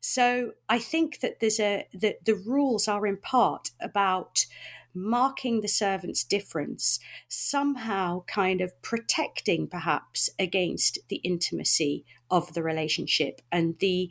[0.01, 4.47] So I think that there's a that the rules are in part about
[4.95, 13.41] marking the servant's difference, somehow kind of protecting perhaps against the intimacy of the relationship
[13.51, 14.11] and the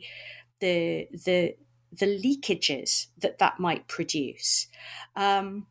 [0.60, 1.56] the the
[1.92, 4.68] the leakages that that might produce.
[5.16, 5.66] Um,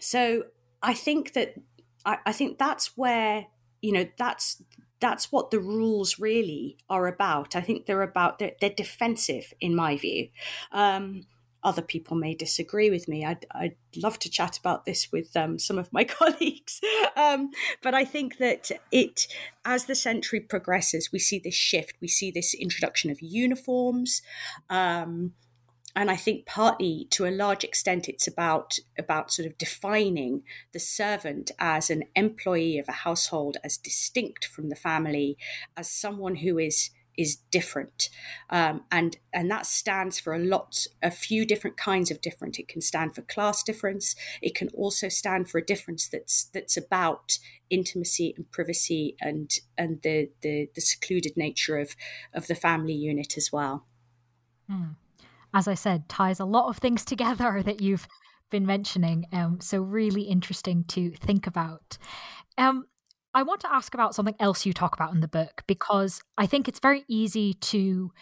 [0.00, 0.44] so
[0.82, 1.54] I think that
[2.04, 3.46] I, I think that's where
[3.82, 4.62] you know that's
[5.00, 7.54] that's what the rules really are about.
[7.54, 10.28] I think they're about they're, they're defensive in my view.
[10.72, 11.26] Um,
[11.64, 13.24] other people may disagree with me.
[13.24, 16.80] I'd, I'd love to chat about this with um, some of my colleagues.
[17.16, 17.50] Um,
[17.82, 19.26] but I think that it,
[19.64, 21.94] as the century progresses, we see this shift.
[22.00, 24.20] We see this introduction of uniforms.
[24.68, 25.32] Um,
[25.96, 30.42] and I think partly to a large extent it's about about sort of defining
[30.72, 35.38] the servant as an employee of a household as distinct from the family,
[35.76, 38.08] as someone who is is different.
[38.50, 42.58] Um, and and that stands for a lot a few different kinds of different.
[42.58, 44.14] It can stand for class difference.
[44.42, 47.38] It can also stand for a difference that's that's about
[47.70, 51.96] intimacy and privacy and and the the, the secluded nature of
[52.32, 53.86] of the family unit as well.
[54.68, 54.92] Hmm.
[55.52, 58.08] as i said ties a lot of things together that you've
[58.54, 59.26] been mentioning.
[59.32, 61.98] Um, so really interesting to think about.
[62.56, 62.86] Um,
[63.34, 66.46] I want to ask about something else you talk about in the book because I
[66.46, 68.12] think it's very easy to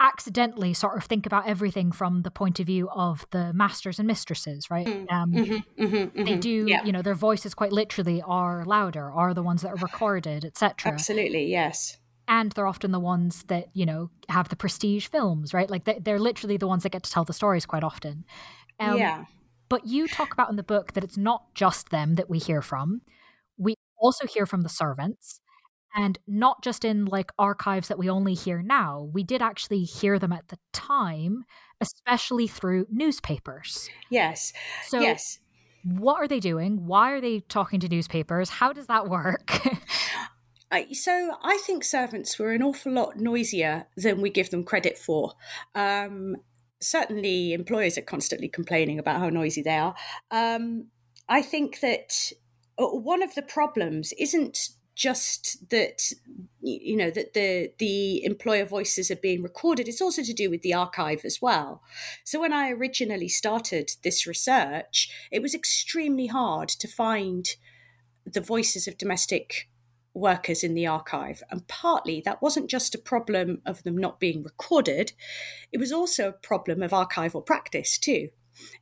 [0.00, 4.08] accidentally sort of think about everything from the point of view of the masters and
[4.08, 4.86] mistresses, right?
[4.86, 6.24] Mm, um, mm-hmm, mm-hmm, mm-hmm.
[6.24, 6.84] They do, yeah.
[6.84, 10.92] you know, their voices quite literally are louder, are the ones that are recorded, etc.
[10.92, 11.98] Absolutely, yes.
[12.26, 15.70] And they're often the ones that you know have the prestige films, right?
[15.70, 18.24] Like they're literally the ones that get to tell the stories quite often.
[18.80, 19.24] Um, yeah.
[19.68, 22.62] But you talk about in the book that it's not just them that we hear
[22.62, 23.02] from
[23.98, 25.40] also hear from the servants
[25.96, 30.18] and not just in like archives that we only hear now we did actually hear
[30.18, 31.44] them at the time
[31.80, 33.88] especially through newspapers.
[34.10, 34.52] Yes
[34.86, 35.38] so yes.
[35.82, 36.86] what are they doing?
[36.86, 38.48] Why are they talking to newspapers?
[38.48, 39.60] How does that work?
[40.92, 45.34] So I think servants were an awful lot noisier than we give them credit for.
[45.74, 46.36] Um,
[46.80, 49.94] certainly, employers are constantly complaining about how noisy they are.
[50.30, 50.88] Um,
[51.28, 52.32] I think that
[52.78, 56.12] Uh, one of the problems isn't just that
[56.60, 60.62] you know that the the employer voices are being recorded it's also to do with
[60.62, 61.82] the archive as well.
[62.22, 67.56] So when i originally started this research it was extremely hard to find
[68.24, 69.68] the voices of domestic
[70.14, 74.44] workers in the archive and partly that wasn't just a problem of them not being
[74.44, 75.12] recorded
[75.72, 78.28] it was also a problem of archival practice too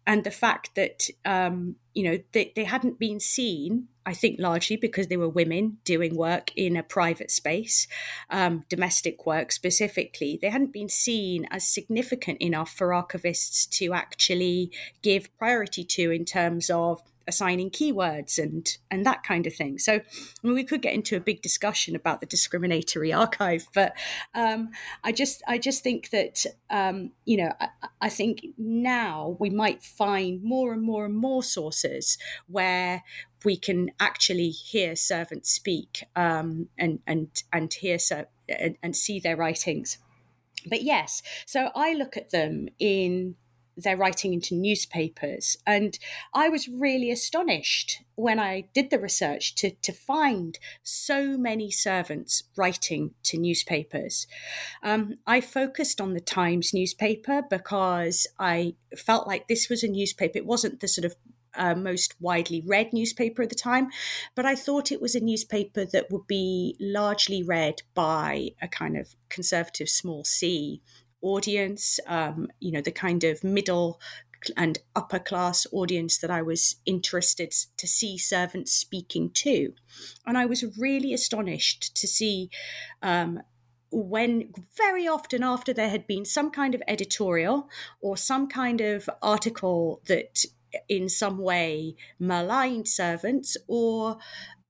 [0.07, 4.77] and the fact that um, you know they, they hadn't been seen i think largely
[4.77, 7.87] because they were women doing work in a private space
[8.31, 14.70] um, domestic work specifically they hadn't been seen as significant enough for archivists to actually
[15.03, 19.79] give priority to in terms of assigning keywords and and that kind of thing.
[19.79, 20.03] So I
[20.43, 23.95] mean, we could get into a big discussion about the discriminatory archive, but
[24.35, 24.70] um,
[25.05, 27.68] I just I just think that um, you know I,
[28.01, 33.03] I, think now we might find more and more and more sources where
[33.45, 37.99] we can actually hear servants speak um, and and and hear
[38.49, 39.99] and, and see their writings.
[40.66, 43.35] But yes, so I look at them in
[43.77, 45.57] they're writing into newspapers.
[45.66, 45.99] And
[46.35, 52.45] I was really astonished when I did the research to, to find so many servants
[52.57, 54.27] writing to newspapers.
[54.83, 60.39] Um, I focused on the Times newspaper because I felt like this was a newspaper.
[60.39, 61.16] It wasn't the sort of
[61.55, 63.89] uh, most widely read newspaper at the time,
[64.35, 68.97] but I thought it was a newspaper that would be largely read by a kind
[68.97, 70.81] of conservative small c
[71.23, 74.01] audience, um, you know, the kind of middle
[74.57, 79.73] and upper class audience that I was interested to see servants speaking to.
[80.27, 82.51] And I was really astonished to see
[83.03, 83.41] um,
[83.91, 87.68] when very often after there had been some kind of editorial
[88.01, 90.45] or some kind of article that
[90.89, 94.16] in some way maligned servants or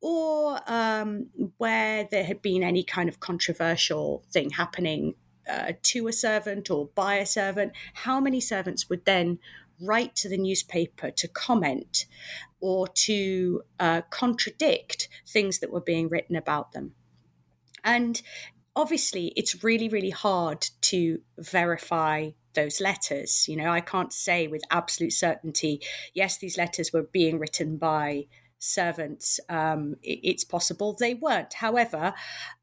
[0.04, 1.28] or um,
[1.58, 5.14] where there had been any kind of controversial thing happening
[5.48, 9.38] uh, to a servant or by a servant, how many servants would then
[9.80, 12.06] write to the newspaper to comment
[12.60, 16.92] or to uh, contradict things that were being written about them?
[17.84, 18.20] And
[18.76, 23.48] obviously, it's really, really hard to verify those letters.
[23.48, 25.80] You know, I can't say with absolute certainty,
[26.14, 28.26] yes, these letters were being written by
[28.58, 29.40] servants.
[29.48, 31.54] Um, it, it's possible they weren't.
[31.54, 32.14] However,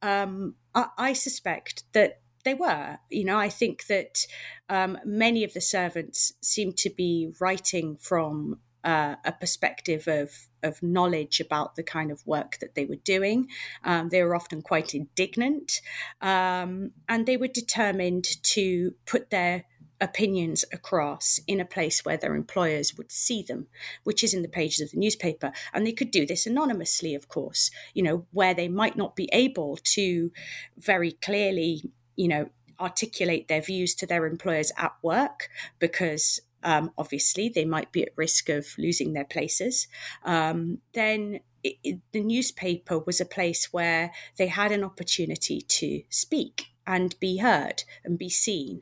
[0.01, 2.97] um, I, I, suspect that they were.
[3.10, 4.26] You know, I think that
[4.70, 10.82] um, many of the servants seem to be writing from uh, a perspective of of
[10.82, 13.47] knowledge about the kind of work that they were doing.
[13.84, 15.82] Um, they were often quite indignant,
[16.22, 18.26] um, and they were determined
[18.56, 19.66] to put their
[20.02, 23.68] opinions across in a place where their employers would see them,
[24.04, 25.52] which is in the pages of the newspaper.
[25.74, 29.30] And they could do this anonymously, of course, you know, where they might not be
[29.34, 30.32] able to
[30.78, 32.49] very clearly, you know,
[32.82, 35.47] articulate their views to their employers at work
[35.80, 39.88] because um, obviously they might be at risk of losing their places.
[40.26, 46.03] Um, then it, it, the newspaper was a place where they had an opportunity to
[46.09, 48.82] speak and be heard and be seen.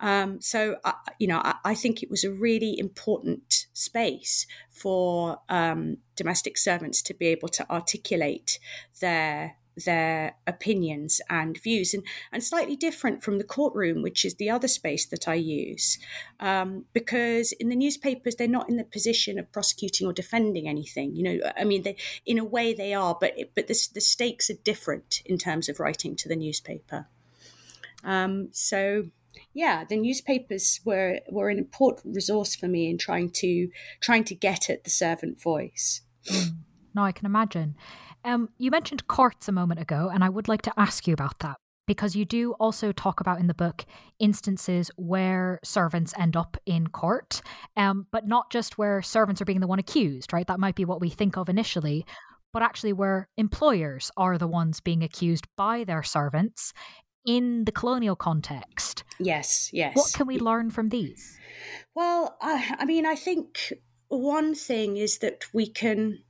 [0.00, 5.40] Um, so, uh, you know, I, I, think it was a really important space for
[5.50, 8.58] um, domestic servants to be able to articulate
[9.00, 14.50] their their opinions and views and, and slightly different from the courtroom which is the
[14.50, 15.98] other space that i use
[16.40, 21.14] um, because in the newspapers they're not in the position of prosecuting or defending anything
[21.14, 24.50] you know i mean they, in a way they are but but the, the stakes
[24.50, 27.06] are different in terms of writing to the newspaper
[28.04, 29.04] um, so
[29.52, 33.68] yeah, the newspapers were were an important resource for me in trying to
[34.00, 36.02] trying to get at the servant voice.
[36.26, 36.58] Mm.
[36.94, 37.76] No, I can imagine.
[38.24, 41.38] Um, you mentioned courts a moment ago, and I would like to ask you about
[41.40, 41.56] that
[41.88, 43.84] because you do also talk about in the book
[44.20, 47.40] instances where servants end up in court,
[47.76, 50.46] um, but not just where servants are being the one accused, right?
[50.46, 52.04] That might be what we think of initially,
[52.52, 56.74] but actually where employers are the ones being accused by their servants
[57.26, 59.02] in the colonial context.
[59.18, 59.96] Yes, yes.
[59.96, 61.38] What can we learn from these?
[61.94, 63.72] Well, I, I mean, I think
[64.08, 66.22] one thing is that we can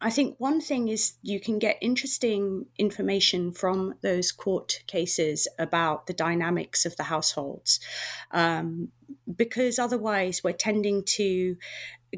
[0.00, 6.06] I think one thing is you can get interesting information from those court cases about
[6.06, 7.80] the dynamics of the households,
[8.30, 8.92] um,
[9.34, 11.56] because otherwise we're tending to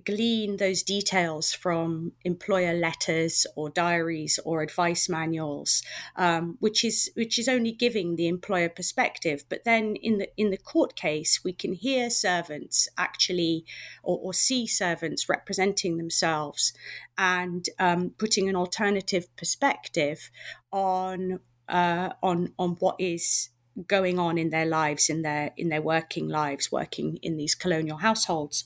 [0.04, 5.82] glean those details from employer letters or diaries or advice manuals,
[6.16, 9.44] um, which is which is only giving the employer perspective.
[9.48, 13.64] But then in the in the court case, we can hear servants actually
[14.02, 16.72] or, or see servants representing themselves
[17.18, 20.30] and um, putting an alternative perspective
[20.72, 23.50] on uh, on on what is
[23.86, 27.98] going on in their lives in their in their working lives working in these colonial
[27.98, 28.64] households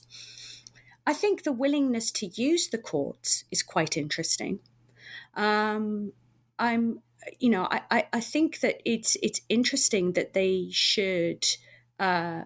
[1.05, 4.59] I think the willingness to use the courts is quite interesting.
[5.35, 6.13] Um,
[6.57, 7.01] I'm,
[7.39, 11.45] you know, I, I, think that it's it's interesting that they should
[11.99, 12.43] uh,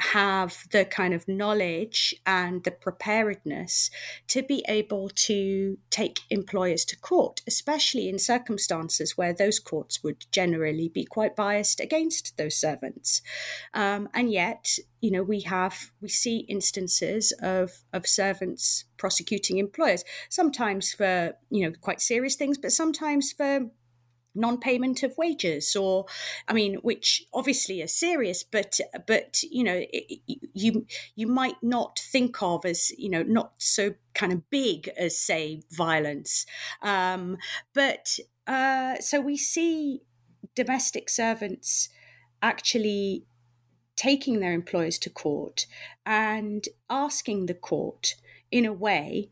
[0.00, 3.90] have the kind of knowledge and the preparedness
[4.28, 10.26] to be able to take employers to court, especially in circumstances where those courts would
[10.32, 13.22] generally be quite biased against those servants.
[13.74, 20.04] Um, and yet, you know, we have we see instances of of servants prosecuting employers,
[20.28, 23.70] sometimes for you know quite serious things, but sometimes for
[24.34, 26.06] non-payment of wages or
[26.48, 30.20] i mean which obviously are serious but but you know it,
[30.52, 35.18] you you might not think of as you know not so kind of big as
[35.18, 36.46] say violence.
[36.82, 37.38] Um,
[37.74, 40.02] but uh, so we see
[40.54, 41.88] domestic servants
[42.42, 43.24] actually
[43.96, 45.66] taking their employers to court
[46.06, 48.14] and asking the court
[48.50, 49.30] in a way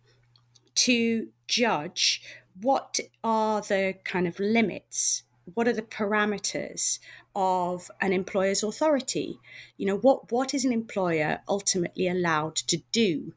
[0.74, 2.22] to judge
[2.60, 5.22] what are the kind of limits?
[5.54, 6.98] What are the parameters
[7.34, 9.38] of an employer's authority?
[9.78, 13.32] You know, what, what is an employer ultimately allowed to do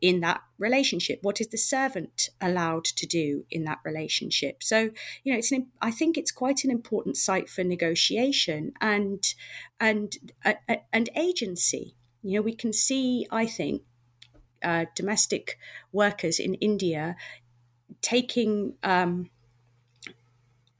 [0.00, 1.20] in that relationship?
[1.22, 4.62] What is the servant allowed to do in that relationship?
[4.62, 4.90] So,
[5.22, 9.24] you know, it's an, I think it's quite an important site for negotiation and
[9.80, 10.14] and
[10.44, 10.54] uh,
[10.92, 11.94] and agency.
[12.22, 13.82] You know, we can see, I think,
[14.62, 15.58] uh, domestic
[15.92, 17.16] workers in India
[18.00, 19.30] taking um,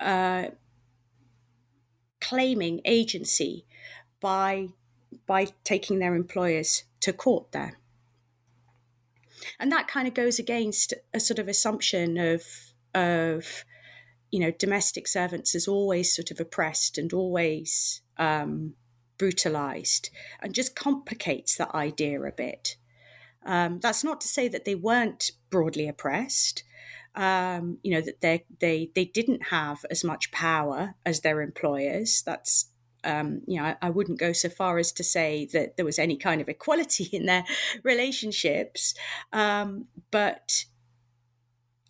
[0.01, 0.49] uh,
[2.21, 3.65] claiming agency
[4.21, 4.69] by
[5.27, 7.79] by taking their employers to court there.
[9.59, 12.43] And that kind of goes against a sort of assumption of
[12.95, 13.65] of
[14.31, 18.75] you know domestic servants as always sort of oppressed and always um,
[19.19, 22.77] brutalized, and just complicates that idea a bit.
[23.47, 26.65] Um, that's not to say that they weren't broadly oppressed.
[27.17, 32.23] Um, you know that they they they didn't have as much power as their employers.
[32.27, 32.67] That's
[33.05, 35.99] um, you know, I, I, wouldn't go so far as to say that there was
[35.99, 37.45] any kind of equality in their
[37.83, 38.95] relationships,
[39.33, 40.65] um, but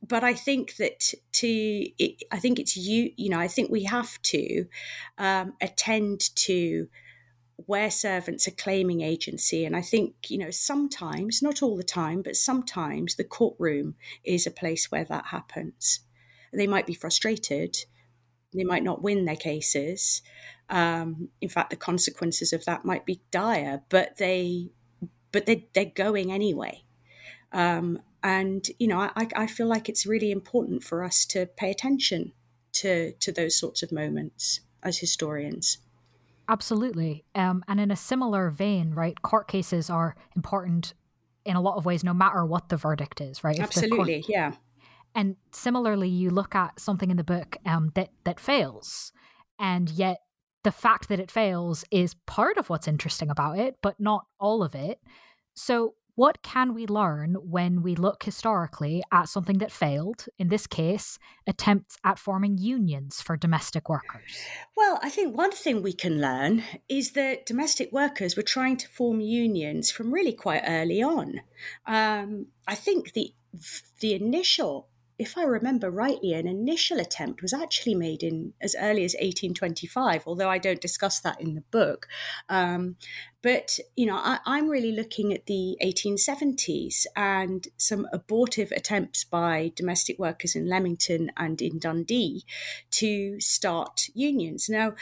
[0.07, 3.85] but I think that to it, I think it's you you know I think we
[3.85, 4.67] have to
[5.19, 6.89] um, attend to
[7.67, 12.23] where servants are claiming agency, and I think you know sometimes not all the time,
[12.23, 13.95] but sometimes the courtroom
[14.25, 16.01] is a place where that happens.
[16.53, 17.77] They might be frustrated,
[18.53, 20.23] they might not win their cases,
[20.71, 24.71] um, in fact, the consequences of that might be dire, but they,
[25.33, 26.85] but they, they're going anyway.
[27.53, 31.71] Um, and you know, I, I feel like it's really important for us to pay
[31.71, 32.33] attention
[32.73, 35.79] to to those sorts of moments as historians.
[36.49, 37.25] Absolutely.
[37.35, 40.95] Um, and in a similar vein, right, court cases are important
[41.45, 43.57] in a lot of ways, no matter what the verdict is, right?
[43.57, 44.29] If Absolutely, court...
[44.29, 44.53] yeah.
[45.15, 49.13] And similarly, you look at something in the book um, that that fails,
[49.59, 50.19] and yet
[50.65, 54.63] the fact that it fails is part of what's interesting about it, but not all
[54.63, 54.99] of it.
[55.55, 60.67] So, what can we learn when we look historically at something that failed, in this
[60.67, 64.47] case, attempts at forming unions for domestic workers?
[64.77, 68.89] Well, I think one thing we can learn is that domestic workers were trying to
[68.89, 71.41] form unions from really quite early on.
[71.87, 73.35] Um, I think the
[74.01, 79.05] the initial if I remember rightly, an initial attempt was actually made in as early
[79.05, 82.09] as 1825, although I don't discuss that in the book.
[82.49, 82.97] Um,
[83.41, 89.71] but, you know, I, I'm really looking at the 1870s and some abortive attempts by
[89.77, 92.45] domestic workers in Leamington and in Dundee
[92.93, 94.69] to start unions.
[94.69, 94.95] Now,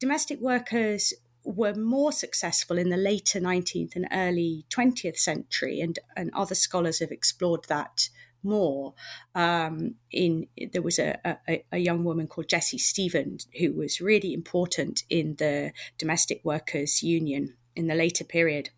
[0.00, 1.14] domestic workers
[1.44, 6.98] were more successful in the later 19th and early 20th century, and, and other scholars
[6.98, 8.08] have explored that
[8.42, 8.94] more.
[9.34, 11.18] Um, in there was a,
[11.48, 17.02] a, a, young woman called Jessie Stevens who was really important in the domestic workers
[17.02, 18.70] union in the later period.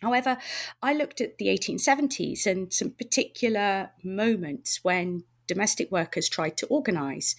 [0.00, 0.38] However,
[0.82, 7.34] I looked at the 1870s and some particular moments when domestic workers tried to organize.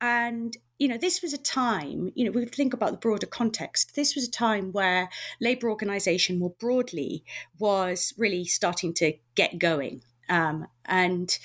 [0.00, 3.94] And, you know, this was a time, you know, we think about the broader context.
[3.94, 7.24] This was a time where labor organization more broadly
[7.58, 10.02] was really starting to get going.
[10.28, 11.36] Um, and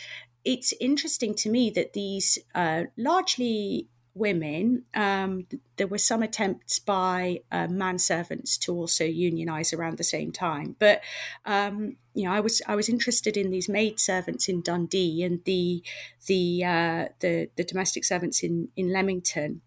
[0.44, 7.40] it's interesting to me that these uh, largely women, um, there were some attempts by
[7.52, 10.76] uh, manservants to also unionize around the same time.
[10.78, 11.02] But
[11.46, 15.44] um, you know, I was I was interested in these maid servants in Dundee and
[15.46, 15.84] the
[16.28, 19.62] the uh, the, the domestic servants in in Leamington,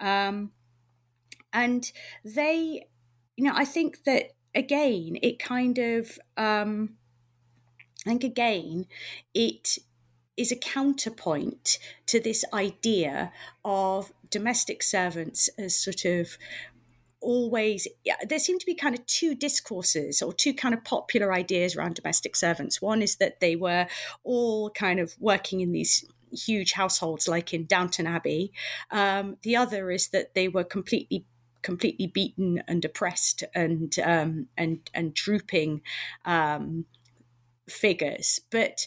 [0.00, 0.50] um,
[1.52, 1.92] and
[2.24, 2.86] they,
[3.36, 6.96] you know, I think that again, it kind of um,
[8.04, 8.86] I think again,
[9.34, 9.78] it
[10.36, 13.32] is a counterpoint to this idea
[13.64, 16.38] of domestic servants as sort of
[17.20, 17.86] always
[18.26, 21.94] there seem to be kind of two discourses or two kind of popular ideas around
[21.94, 22.82] domestic servants.
[22.82, 23.86] One is that they were
[24.24, 28.52] all kind of working in these huge households like in downton abbey.
[28.90, 31.24] Um, the other is that they were completely
[31.62, 35.82] completely beaten and oppressed and um, and and drooping
[36.24, 36.86] um,
[37.68, 38.40] figures.
[38.50, 38.86] But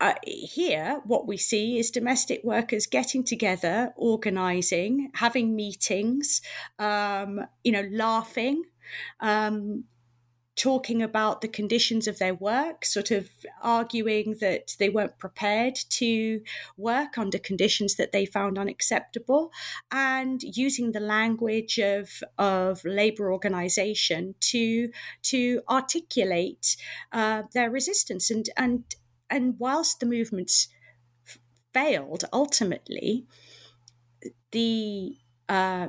[0.00, 6.42] uh, here, what we see is domestic workers getting together, organising, having meetings,
[6.78, 8.64] um, you know, laughing,
[9.20, 9.84] um,
[10.56, 13.28] talking about the conditions of their work, sort of
[13.62, 16.40] arguing that they weren't prepared to
[16.78, 19.52] work under conditions that they found unacceptable,
[19.90, 24.90] and using the language of, of labor organization to
[25.22, 26.76] to articulate
[27.12, 28.30] uh, their resistance.
[28.30, 28.84] And and
[29.28, 30.68] and whilst the movements
[31.74, 33.26] failed ultimately,
[34.52, 35.88] the uh,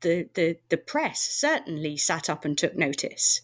[0.00, 3.40] the, the the press certainly sat up and took notice.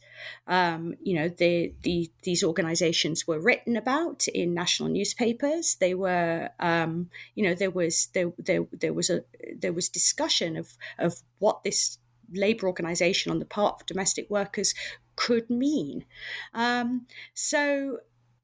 [0.46, 5.76] Um, you know, the, the, these organizations were written about in national newspapers.
[5.76, 9.22] They were, um, you know, there was there, there there was a
[9.56, 11.98] there was discussion of of what this
[12.34, 14.74] labor organization on the part of domestic workers
[15.16, 16.04] could mean.
[16.52, 17.98] Um, so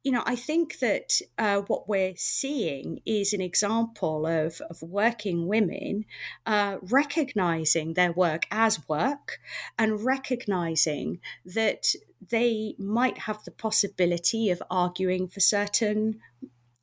[0.04, 5.48] you know, I think that uh, what we're seeing is an example of, of working
[5.48, 6.04] women
[6.44, 9.38] uh, recognizing their work as work
[9.78, 11.94] and recognizing that
[12.30, 16.20] they might have the possibility of arguing for certain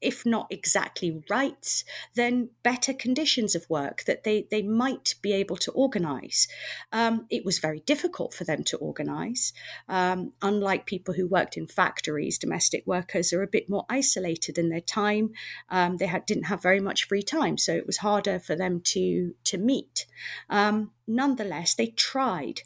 [0.02, 1.86] if not exactly rights,
[2.16, 6.47] then better conditions of work that they, they might be able to organise.
[6.91, 9.54] Um, it was very difficult for them to organise.
[9.88, 14.70] Um, unlike people who worked in factories, domestic workers are a bit more isolated in
[14.70, 15.32] their time.
[15.70, 18.82] Um, they had, didn't have very much free time, so it was harder for them
[18.86, 20.06] to, to meet.
[20.49, 22.62] Um, nonetheless, they tried.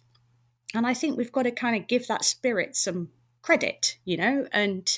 [0.73, 3.09] And I think we've got to kind of give that spirit some
[3.45, 4.97] credit you know and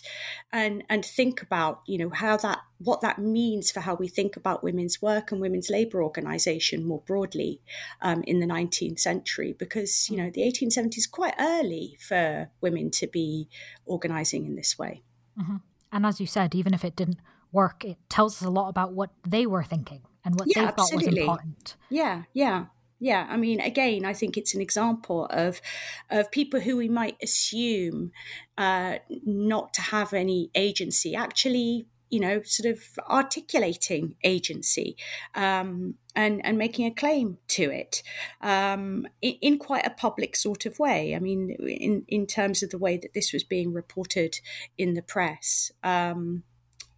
[0.54, 4.38] and and think about you know how that what that means for how we think
[4.38, 7.60] about women's work and women's labor organization more broadly
[8.02, 13.06] um, in the 19th century because you know the 1870s quite early for women to
[13.06, 13.50] be
[13.86, 15.04] organizing in this way
[15.38, 15.58] mm-hmm.
[15.92, 17.20] and as you said even if it didn't
[17.52, 20.66] work it tells us a lot about what they were thinking and what yeah, they
[20.68, 21.10] thought absolutely.
[21.10, 22.68] was important yeah yeah
[23.00, 25.62] yeah i mean again i think it's an example of
[26.10, 28.12] of people who we might assume
[28.58, 34.96] uh, not to have any agency actually you know sort of articulating agency
[35.36, 38.02] um, and and making a claim to it
[38.42, 41.16] um, in, in, quite a public sort of way.
[41.16, 44.40] I mean in in terms of the way that this was being reported
[44.78, 46.44] in the press um,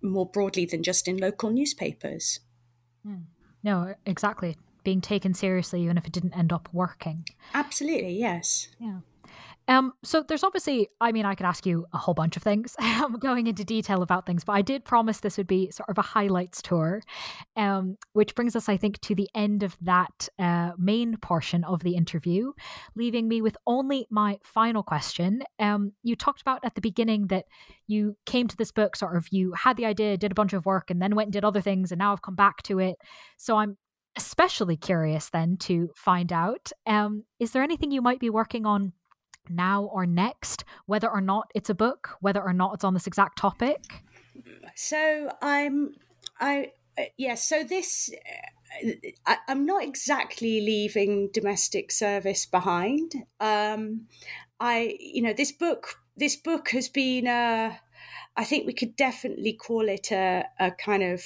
[0.02, 2.39] more broadly than just in local newspapers.
[3.08, 3.24] Mm.
[3.64, 7.26] no exactly being taken seriously, even if it didn't end up working.
[7.54, 8.70] Absolutely, yes.
[8.80, 9.00] Yeah.
[9.70, 12.76] Um, so there's obviously, I mean, I could ask you a whole bunch of things,
[13.20, 16.02] going into detail about things, but I did promise this would be sort of a
[16.02, 17.04] highlights tour,
[17.56, 21.84] um, which brings us, I think, to the end of that uh, main portion of
[21.84, 22.52] the interview,
[22.96, 25.44] leaving me with only my final question.
[25.60, 27.46] Um, you talked about at the beginning that
[27.86, 30.66] you came to this book, sort of, you had the idea, did a bunch of
[30.66, 32.96] work, and then went and did other things, and now I've come back to it.
[33.38, 33.78] So I'm
[34.20, 38.92] especially curious then to find out um, is there anything you might be working on
[39.50, 43.08] now or next, whether or not it's a book, whether or not it's on this
[43.08, 44.04] exact topic?
[44.76, 45.94] So I'm,
[46.38, 48.12] I, uh, yes, yeah, so this.
[48.14, 48.92] Uh,
[49.26, 53.14] I, am not exactly leaving domestic service behind.
[53.40, 54.06] Um,
[54.60, 57.80] I, you know, this book, this book has been a,
[58.36, 61.24] I think we could definitely call it a, a kind of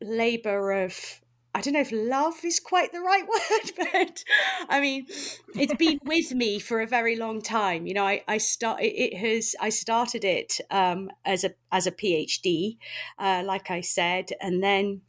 [0.00, 1.20] labor of
[1.56, 4.24] I don't know if love is quite the right word, but
[4.68, 5.06] I mean,
[5.54, 7.86] it's been with me for a very long time.
[7.86, 11.92] You know, I, I start it has I started it um, as a as a
[11.92, 12.76] PhD,
[13.18, 15.00] uh, like I said, and then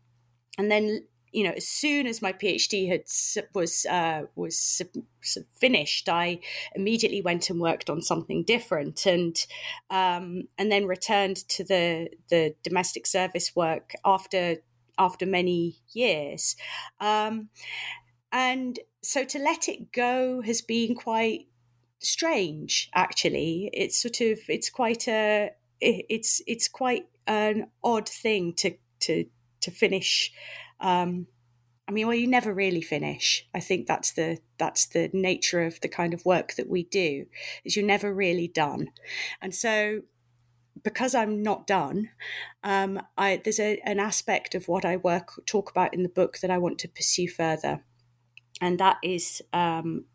[0.58, 3.04] and then you know, as soon as my PhD had
[3.54, 4.82] was uh, was
[5.54, 6.40] finished, I
[6.76, 9.36] immediately went and worked on something different, and
[9.90, 14.58] um, and then returned to the the domestic service work after
[14.98, 16.56] after many years.
[17.00, 17.50] Um,
[18.32, 21.48] and so to let it go has been quite
[22.00, 28.72] strange actually it's sort of it's quite a it's it's quite an odd thing to
[29.00, 29.26] to
[29.62, 30.32] to finish
[30.80, 31.28] um
[31.90, 33.48] I mean, well, you never really finish.
[33.56, 37.28] I think that's the that's the nature of the kind of work that we do.
[37.64, 38.90] Is you're never really done,
[39.42, 40.02] and so
[40.84, 42.10] because I'm not done,
[42.64, 46.40] um, I, there's a, an aspect of what I work talk about in the book
[46.42, 47.84] that I want to pursue further,
[48.62, 50.06] and that is um,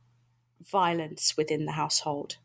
[0.61, 2.37] violence within the household.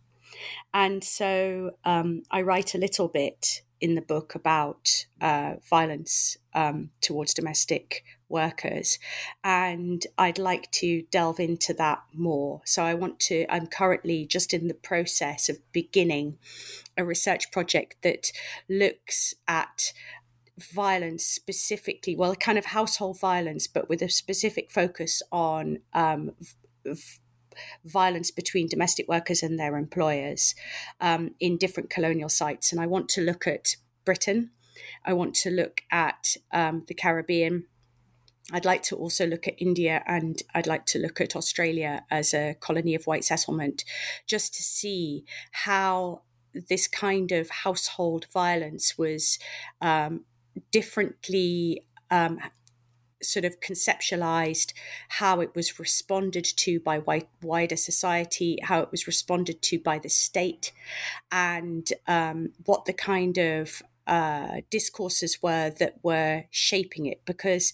[0.73, 6.89] And so um, I write a little bit in the book about uh, violence um,
[7.01, 8.99] towards domestic workers.
[9.43, 12.61] And I'd like to delve into that more.
[12.65, 16.37] So I want to, I'm currently just in the process of beginning
[16.97, 18.31] a research project that
[18.69, 19.93] looks at
[20.57, 26.31] violence specifically, well, kind of household violence, but with a specific focus on um,
[26.85, 27.19] v-
[27.85, 30.55] violence between domestic workers and their employers
[30.99, 32.71] um, in different colonial sites.
[32.71, 33.75] And I want to look at
[34.05, 34.51] Britain.
[35.05, 37.65] I want to look at um, the Caribbean.
[38.53, 42.33] I'd like to also look at India and I'd like to look at Australia as
[42.33, 43.83] a colony of white settlement
[44.25, 46.21] just to see how
[46.69, 49.37] this kind of household violence was
[49.81, 50.21] um,
[50.71, 52.39] differently um,
[53.21, 54.73] sort of conceptualized
[55.09, 59.99] how it was responded to by white, wider society, how it was responded to by
[59.99, 60.71] the state,
[61.31, 67.73] and um, what the kind of uh, discourses were that were shaping it because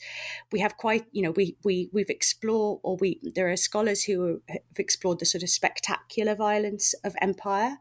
[0.51, 4.41] we have quite you know we we we've explored or we there are scholars who
[4.49, 7.77] have explored the sort of spectacular violence of empire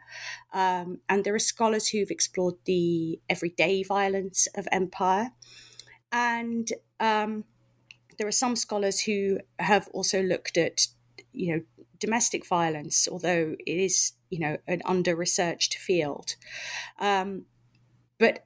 [0.52, 5.30] um, and there are scholars who've explored the everyday violence of empire.
[6.10, 7.44] And um,
[8.18, 10.86] there are some scholars who have also looked at
[11.32, 11.62] you know
[11.98, 16.36] domestic violence although it is you know an under researched field.
[16.98, 17.46] Um,
[18.22, 18.44] but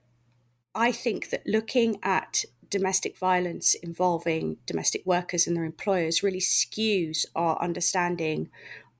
[0.74, 7.26] I think that looking at domestic violence involving domestic workers and their employers really skews
[7.34, 8.48] our understanding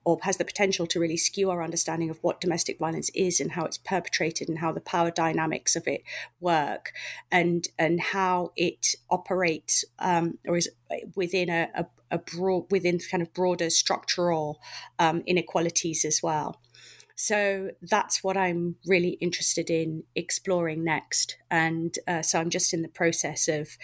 [0.05, 3.53] or has the potential to really skew our understanding of what domestic violence is and
[3.53, 6.03] how it's perpetrated and how the power dynamics of it
[6.39, 6.91] work
[7.31, 10.69] and and how it operates um, or is
[11.15, 14.61] within a, a, a, broad within kind of broader structural
[14.99, 16.61] um, inequalities as well.
[17.19, 21.35] So that's what I'm really interested in exploring next.
[21.49, 23.75] And uh, so I'm just in the process of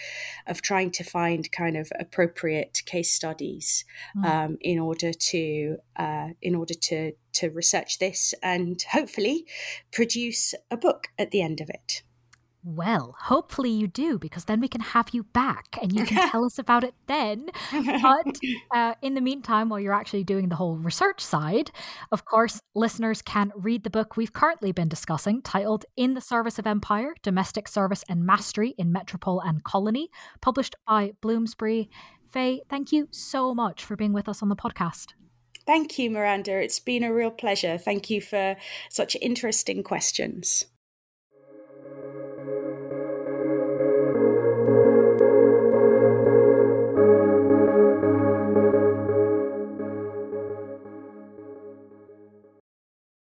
[0.46, 3.84] of trying to find kind of appropriate case studies
[4.16, 4.24] mm.
[4.24, 9.46] um, in order to uh, in order to to research this and hopefully
[9.90, 12.04] produce a book at the end of it.
[12.66, 16.46] Well, hopefully you do, because then we can have you back and you can tell
[16.46, 17.50] us about it then.
[17.70, 18.38] But
[18.74, 21.70] uh, in the meantime, while you're actually doing the whole research side,
[22.10, 26.58] of course, listeners can read the book we've currently been discussing, titled In the Service
[26.58, 30.08] of Empire Domestic Service and Mastery in Metropole and Colony,
[30.40, 31.90] published by Bloomsbury.
[32.32, 35.12] Fae, thank you so much for being with us on the podcast.
[35.66, 36.62] Thank you, Miranda.
[36.62, 37.76] It's been a real pleasure.
[37.76, 38.56] Thank you for
[38.88, 40.64] such interesting questions
[41.94, 42.63] thank you